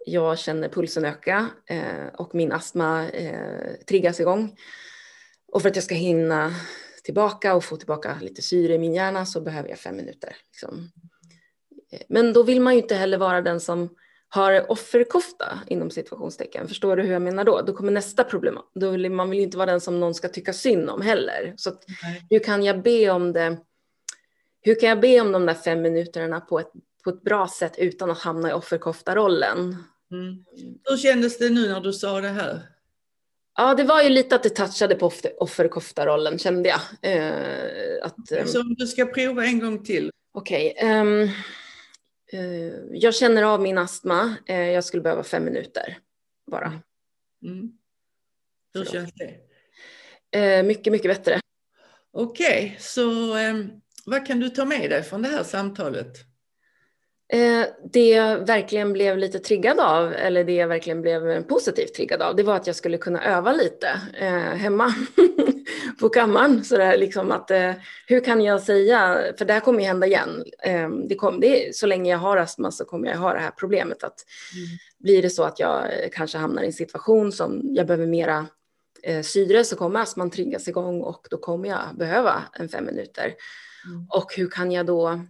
Jag 0.07 0.39
känner 0.39 0.69
pulsen 0.69 1.05
öka 1.05 1.51
eh, 1.67 2.07
och 2.19 2.35
min 2.35 2.53
astma 2.53 3.11
eh, 3.11 3.75
triggas 3.89 4.21
igång. 4.21 4.57
Och 5.53 5.63
för 5.63 5.69
att 5.69 5.77
jag 5.77 5.85
ska 5.85 5.95
hinna 5.95 6.53
tillbaka 7.05 7.55
och 7.55 7.65
få 7.65 7.77
tillbaka 7.77 8.17
lite 8.21 8.43
syre 8.43 8.75
i 8.75 8.79
min 8.79 8.95
hjärna 8.95 9.27
så 9.27 9.41
behöver 9.41 9.69
jag 9.69 9.79
fem 9.79 9.97
minuter. 9.97 10.37
Liksom. 10.53 10.91
Eh, 11.93 12.01
men 12.09 12.33
då 12.33 12.43
vill 12.43 12.61
man 12.61 12.75
ju 12.75 12.83
inte 12.83 12.95
heller 12.95 13.19
vara 13.19 13.43
den 13.43 13.61
som 13.61 13.89
har 14.29 14.71
offerkofta 14.71 15.61
inom 15.67 15.91
situationstecken. 15.91 16.69
Förstår 16.69 16.97
du 16.97 17.03
hur 17.03 17.13
jag 17.13 17.23
menar 17.23 17.45
då? 17.45 17.63
Då 17.63 17.73
kommer 17.73 17.93
nästa 17.93 18.25
problem. 18.25 18.59
Då 18.75 18.91
vill, 18.91 19.11
man 19.11 19.31
vill 19.31 19.39
ju 19.39 19.45
inte 19.45 19.59
vara 19.59 19.71
den 19.71 19.81
som 19.81 20.01
någon 20.01 20.15
ska 20.15 20.29
tycka 20.29 20.53
synd 20.53 20.91
om 20.91 21.01
heller. 21.03 21.55
Så 21.57 21.71
att, 21.71 21.85
hur 22.31 22.39
kan 22.39 22.63
jag 22.63 22.83
be 22.83 23.11
om 23.11 23.33
det? 23.33 23.57
Hur 24.67 24.81
kan 24.81 24.89
jag 24.89 25.01
be 25.01 25.21
om 25.21 25.33
de 25.33 25.47
där 25.47 25.55
fem 25.55 25.83
minuterna 25.83 26.41
på 26.41 26.61
ett, 26.61 26.71
på 27.05 27.11
ett 27.11 27.23
bra 27.23 27.49
sätt 27.49 27.75
utan 27.79 28.11
att 28.11 28.19
hamna 28.19 28.51
i 28.51 28.53
offerkoftarollen? 28.53 29.59
Mm. 30.13 30.45
Hur 30.85 30.97
kändes 30.97 31.39
det 31.39 31.51
nu 31.51 31.69
när 31.69 31.81
du 31.81 31.93
sa 31.93 32.21
det 32.21 32.29
här? 32.29 32.61
Ja, 33.57 33.75
det 33.75 33.85
var 33.85 34.03
ju 34.03 34.09
lite 34.09 34.37
att 34.37 34.43
det 34.43 34.51
touchade 34.51 34.95
på 34.95 35.13
offerkoftarollen 35.39 36.39
kände 36.39 36.69
jag. 36.69 36.81
Eh, 37.03 38.07
att, 38.07 38.33
um... 38.33 38.47
Så 38.47 38.61
om 38.61 38.75
du 38.75 38.87
ska 38.87 39.07
prova 39.07 39.45
en 39.45 39.61
gång 39.61 39.85
till? 39.85 40.11
Okej. 40.33 40.75
Okay, 40.77 41.01
um, 41.01 41.07
ehm, 41.07 41.29
uh, 42.35 42.67
eh, 42.67 42.73
jag 42.91 43.15
känner 43.15 43.43
av 43.43 43.61
min 43.61 43.79
astma. 43.79 44.37
Uh, 44.51 44.71
jag 44.71 44.85
skulle 44.85 45.03
behöva 45.03 45.23
fem 45.23 45.45
minuter 45.45 45.99
bara. 46.51 46.81
Mm. 47.43 47.73
Hur 48.75 48.85
känns 48.85 49.13
det? 49.15 50.61
Uh, 50.61 50.67
mycket, 50.67 50.93
mycket 50.93 51.11
bättre. 51.11 51.41
Okej, 52.13 52.65
okay, 52.67 52.77
så 52.79 53.39
um, 53.39 53.81
vad 54.07 54.27
kan 54.27 54.41
du 54.41 54.49
ta 54.49 54.65
med 54.65 54.91
dig 54.91 55.03
från 55.03 55.23
det 55.23 55.29
här 55.29 55.43
samtalet? 55.43 56.17
Eh, 57.33 57.67
det 57.93 58.09
jag 58.09 58.47
verkligen 58.47 58.93
blev 58.93 59.19
lite 59.19 59.39
triggad 59.39 59.81
av, 59.81 60.13
eller 60.13 60.45
det 60.45 60.55
jag 60.55 60.69
verkligen 60.69 61.03
blev 61.03 61.43
positivt 61.43 61.95
triggad 61.95 62.23
av, 62.23 62.37
det 62.37 62.43
var 62.43 62.57
att 62.57 62.67
jag 62.67 62.77
skulle 62.77 62.99
kunna 62.99 63.25
öva 63.25 63.53
lite 63.53 64.01
eh, 64.21 64.31
hemma 64.33 64.95
på 66.01 66.09
kammaren. 66.09 66.65
Så 66.65 66.77
där, 66.77 66.99
liksom 66.99 67.33
att, 67.33 67.51
eh, 67.51 67.73
hur 68.07 68.21
kan 68.21 68.41
jag 68.41 68.63
säga, 68.63 69.19
för 69.39 69.45
det 69.45 69.53
här 69.53 69.61
kommer 69.61 69.81
ju 69.81 69.87
hända 69.87 70.07
igen. 70.07 70.45
Eh, 70.63 70.89
det 70.89 71.15
kom, 71.15 71.41
det, 71.41 71.77
så 71.77 71.87
länge 71.87 72.11
jag 72.11 72.19
har 72.19 72.37
astma 72.37 72.71
så 72.71 72.85
kommer 72.85 73.09
jag 73.09 73.19
ha 73.19 73.33
det 73.33 73.41
här 73.41 73.51
problemet. 73.51 74.05
Att 74.05 74.25
mm. 74.55 74.79
Blir 74.99 75.23
det 75.23 75.31
så 75.31 75.43
att 75.43 75.61
jag 75.61 75.85
kanske 76.13 76.39
hamnar 76.39 76.63
i 76.63 76.67
en 76.67 76.73
situation 76.73 77.33
som 77.33 77.61
jag 77.65 77.87
behöver 77.87 78.07
mera 78.07 78.47
syre 79.23 79.65
så 79.65 79.77
kommer 79.77 80.01
astman 80.01 80.31
triggas 80.31 80.69
igång 80.69 81.01
och 81.01 81.27
då 81.31 81.37
kommer 81.37 81.69
jag 81.69 81.81
behöva 81.95 82.43
en 82.53 82.69
fem 82.69 82.85
minuter. 82.85 83.35
Mm. 83.87 84.07
Och 84.11 84.35
hur 84.37 84.51
kan 84.51 84.73
jag 84.73 84.87
då 84.87 85.27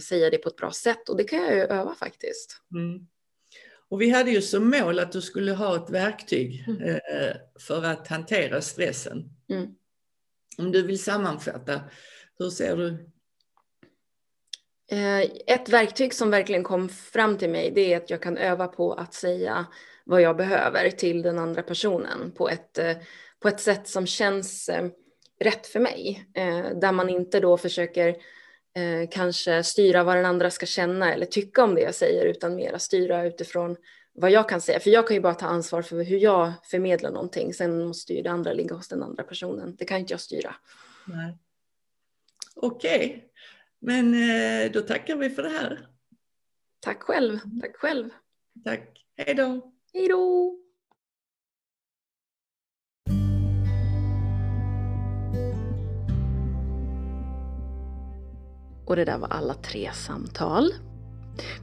säga 0.00 0.30
det 0.30 0.38
på 0.38 0.48
ett 0.48 0.56
bra 0.56 0.72
sätt 0.72 1.08
och 1.08 1.16
det 1.16 1.24
kan 1.24 1.38
jag 1.38 1.54
ju 1.54 1.60
öva 1.60 1.94
faktiskt. 1.94 2.62
Mm. 2.74 3.06
Och 3.88 4.00
vi 4.00 4.10
hade 4.10 4.30
ju 4.30 4.42
som 4.42 4.70
mål 4.70 4.98
att 4.98 5.12
du 5.12 5.20
skulle 5.20 5.52
ha 5.52 5.76
ett 5.76 5.90
verktyg 5.90 6.64
mm. 6.68 6.82
eh, 6.82 7.36
för 7.60 7.82
att 7.84 8.08
hantera 8.08 8.60
stressen. 8.60 9.30
Mm. 9.48 9.66
Om 10.58 10.72
du 10.72 10.82
vill 10.82 11.02
sammanfatta, 11.02 11.80
hur 12.38 12.50
ser 12.50 12.76
du? 12.76 13.10
Eh, 14.90 15.20
ett 15.46 15.68
verktyg 15.68 16.14
som 16.14 16.30
verkligen 16.30 16.62
kom 16.64 16.88
fram 16.88 17.38
till 17.38 17.50
mig 17.50 17.70
det 17.70 17.92
är 17.92 17.96
att 17.96 18.10
jag 18.10 18.22
kan 18.22 18.36
öva 18.36 18.68
på 18.68 18.92
att 18.92 19.14
säga 19.14 19.66
vad 20.04 20.20
jag 20.20 20.36
behöver 20.36 20.90
till 20.90 21.22
den 21.22 21.38
andra 21.38 21.62
personen 21.62 22.32
på 22.36 22.48
ett, 22.48 22.78
eh, 22.78 22.96
på 23.40 23.48
ett 23.48 23.60
sätt 23.60 23.88
som 23.88 24.06
känns 24.06 24.68
eh, 24.68 24.88
rätt 25.40 25.66
för 25.66 25.80
mig. 25.80 26.26
Där 26.74 26.92
man 26.92 27.08
inte 27.08 27.40
då 27.40 27.56
försöker 27.56 28.16
eh, 28.76 29.08
kanske 29.10 29.62
styra 29.62 30.04
vad 30.04 30.16
den 30.16 30.24
andra 30.24 30.50
ska 30.50 30.66
känna 30.66 31.14
eller 31.14 31.26
tycka 31.26 31.64
om 31.64 31.74
det 31.74 31.80
jag 31.80 31.94
säger 31.94 32.26
utan 32.26 32.56
mera 32.56 32.78
styra 32.78 33.26
utifrån 33.26 33.76
vad 34.12 34.30
jag 34.30 34.48
kan 34.48 34.60
säga. 34.60 34.80
För 34.80 34.90
jag 34.90 35.06
kan 35.06 35.16
ju 35.16 35.20
bara 35.20 35.34
ta 35.34 35.46
ansvar 35.46 35.82
för 35.82 36.04
hur 36.04 36.18
jag 36.18 36.52
förmedlar 36.64 37.10
någonting. 37.10 37.54
Sen 37.54 37.86
måste 37.86 38.12
ju 38.14 38.22
det 38.22 38.30
andra 38.30 38.52
ligga 38.52 38.74
hos 38.74 38.88
den 38.88 39.02
andra 39.02 39.22
personen. 39.22 39.76
Det 39.76 39.84
kan 39.84 39.98
inte 39.98 40.12
jag 40.12 40.20
styra. 40.20 40.54
Okej, 42.54 43.06
okay. 43.06 43.20
men 43.78 44.14
eh, 44.14 44.72
då 44.72 44.80
tackar 44.80 45.16
vi 45.16 45.30
för 45.30 45.42
det 45.42 45.48
här. 45.48 45.88
Tack 46.80 47.02
själv. 47.02 47.38
Tack 47.60 47.76
själv. 47.76 48.10
Tack. 48.64 49.04
Hej 49.16 49.34
då. 49.34 49.72
Hej 49.92 50.08
då. 50.08 50.58
Och 58.86 58.96
det 58.96 59.04
där 59.04 59.18
var 59.18 59.28
alla 59.28 59.54
tre 59.54 59.90
samtal. 59.94 60.72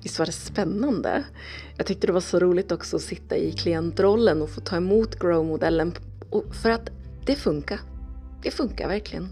Visst 0.04 0.20
var 0.20 0.26
det 0.26 0.32
spännande? 0.32 1.24
Jag 1.78 1.86
tyckte 1.86 2.08
det 2.08 2.14
var 2.14 2.22
så 2.22 2.40
roligt 2.40 2.72
också 2.72 2.96
att 2.96 3.02
sitta 3.02 3.38
i 3.38 3.52
klientrollen 3.52 4.42
och 4.42 4.50
få 4.50 4.62
ta 4.62 4.76
emot 4.76 5.20
Grow-modellen. 5.20 5.94
För 6.52 6.70
att 6.70 6.90
det 7.26 7.36
funkar. 7.36 7.80
Det 8.44 8.52
funkar 8.52 8.88
verkligen. 8.88 9.30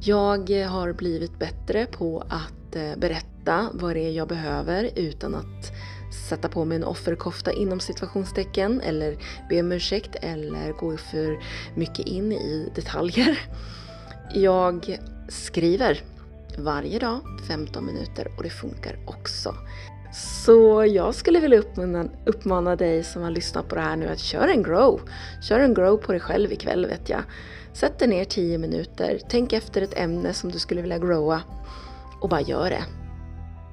Jag 0.00 0.50
har 0.50 0.92
blivit 0.92 1.38
bättre 1.38 1.86
på 1.86 2.24
att 2.28 2.76
eh, 2.76 2.96
berätta 2.96 3.70
vad 3.72 3.96
det 3.96 4.00
är 4.00 4.10
jag 4.10 4.28
behöver 4.28 4.90
utan 4.96 5.34
att 5.34 5.72
sätta 6.28 6.48
på 6.48 6.64
mig 6.64 6.76
en 6.76 6.84
offerkofta 6.84 7.52
inom 7.52 7.80
situationstecken 7.80 8.80
eller 8.80 9.16
be 9.48 9.60
om 9.60 9.72
ursäkt 9.72 10.16
eller 10.20 10.72
gå 10.72 10.96
för 10.96 11.38
mycket 11.74 12.06
in 12.06 12.32
i 12.32 12.72
detaljer. 12.74 13.38
Jag 14.34 14.98
skriver 15.28 16.02
varje 16.58 16.98
dag 16.98 17.20
15 17.48 17.86
minuter 17.86 18.28
och 18.36 18.42
det 18.42 18.50
funkar 18.50 18.96
också. 19.06 19.54
Så 20.14 20.84
jag 20.84 21.14
skulle 21.14 21.40
vilja 21.40 21.58
uppmana, 21.58 22.04
uppmana 22.26 22.76
dig 22.76 23.04
som 23.04 23.22
har 23.22 23.30
lyssnat 23.30 23.68
på 23.68 23.74
det 23.74 23.80
här 23.80 23.96
nu 23.96 24.08
att 24.08 24.18
köra 24.18 24.50
en 24.52 24.62
grow. 24.62 25.00
Kör 25.42 25.60
en 25.60 25.74
grow 25.74 25.96
på 25.96 26.12
dig 26.12 26.20
själv 26.20 26.52
ikväll 26.52 26.86
vet 26.86 27.08
jag. 27.08 27.22
Sätt 27.72 27.98
dig 27.98 28.08
ner 28.08 28.24
10 28.24 28.58
minuter, 28.58 29.18
tänk 29.28 29.52
efter 29.52 29.82
ett 29.82 29.98
ämne 29.98 30.32
som 30.32 30.50
du 30.50 30.58
skulle 30.58 30.82
vilja 30.82 30.98
growa 30.98 31.42
och 32.20 32.28
bara 32.28 32.40
gör 32.40 32.70
det. 32.70 32.84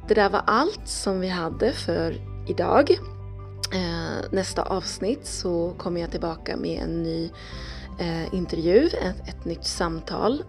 Det 0.08 0.14
där 0.14 0.30
var 0.30 0.42
allt 0.48 0.88
som 0.88 1.20
vi 1.20 1.28
hade 1.28 1.72
för 1.72 2.16
idag. 2.48 2.92
Eh, 3.74 4.32
nästa 4.32 4.64
avsnitt 4.64 5.26
så 5.26 5.74
kommer 5.78 6.02
jag 6.02 6.12
tillbaka 6.12 6.58
med 6.58 6.84
en 6.84 7.04
ny 7.04 7.32
eh, 8.00 8.34
intervju, 8.34 8.88
ett, 8.88 9.30
ett 9.30 9.46
nytt 9.46 9.66
samtal 9.66 10.44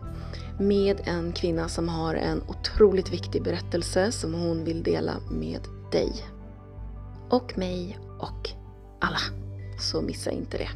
med 0.68 1.00
en 1.04 1.32
kvinna 1.32 1.68
som 1.68 1.88
har 1.88 2.14
en 2.14 2.42
otroligt 2.48 3.12
viktig 3.12 3.42
berättelse 3.42 4.12
som 4.12 4.34
hon 4.34 4.64
vill 4.64 4.82
dela 4.82 5.14
med 5.30 5.60
dig. 5.92 6.12
Och 7.30 7.58
mig 7.58 7.98
och 8.18 8.50
alla. 9.00 9.20
Så 9.80 10.02
missa 10.02 10.30
inte 10.30 10.58
det. 10.58 10.70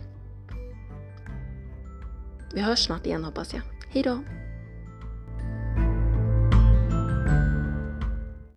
Vi 2.55 2.61
hörs 2.61 2.87
snart 2.87 3.07
igen 3.07 3.25
hoppas 3.25 3.55
jag. 3.55 3.63
Hejdå! 3.89 4.19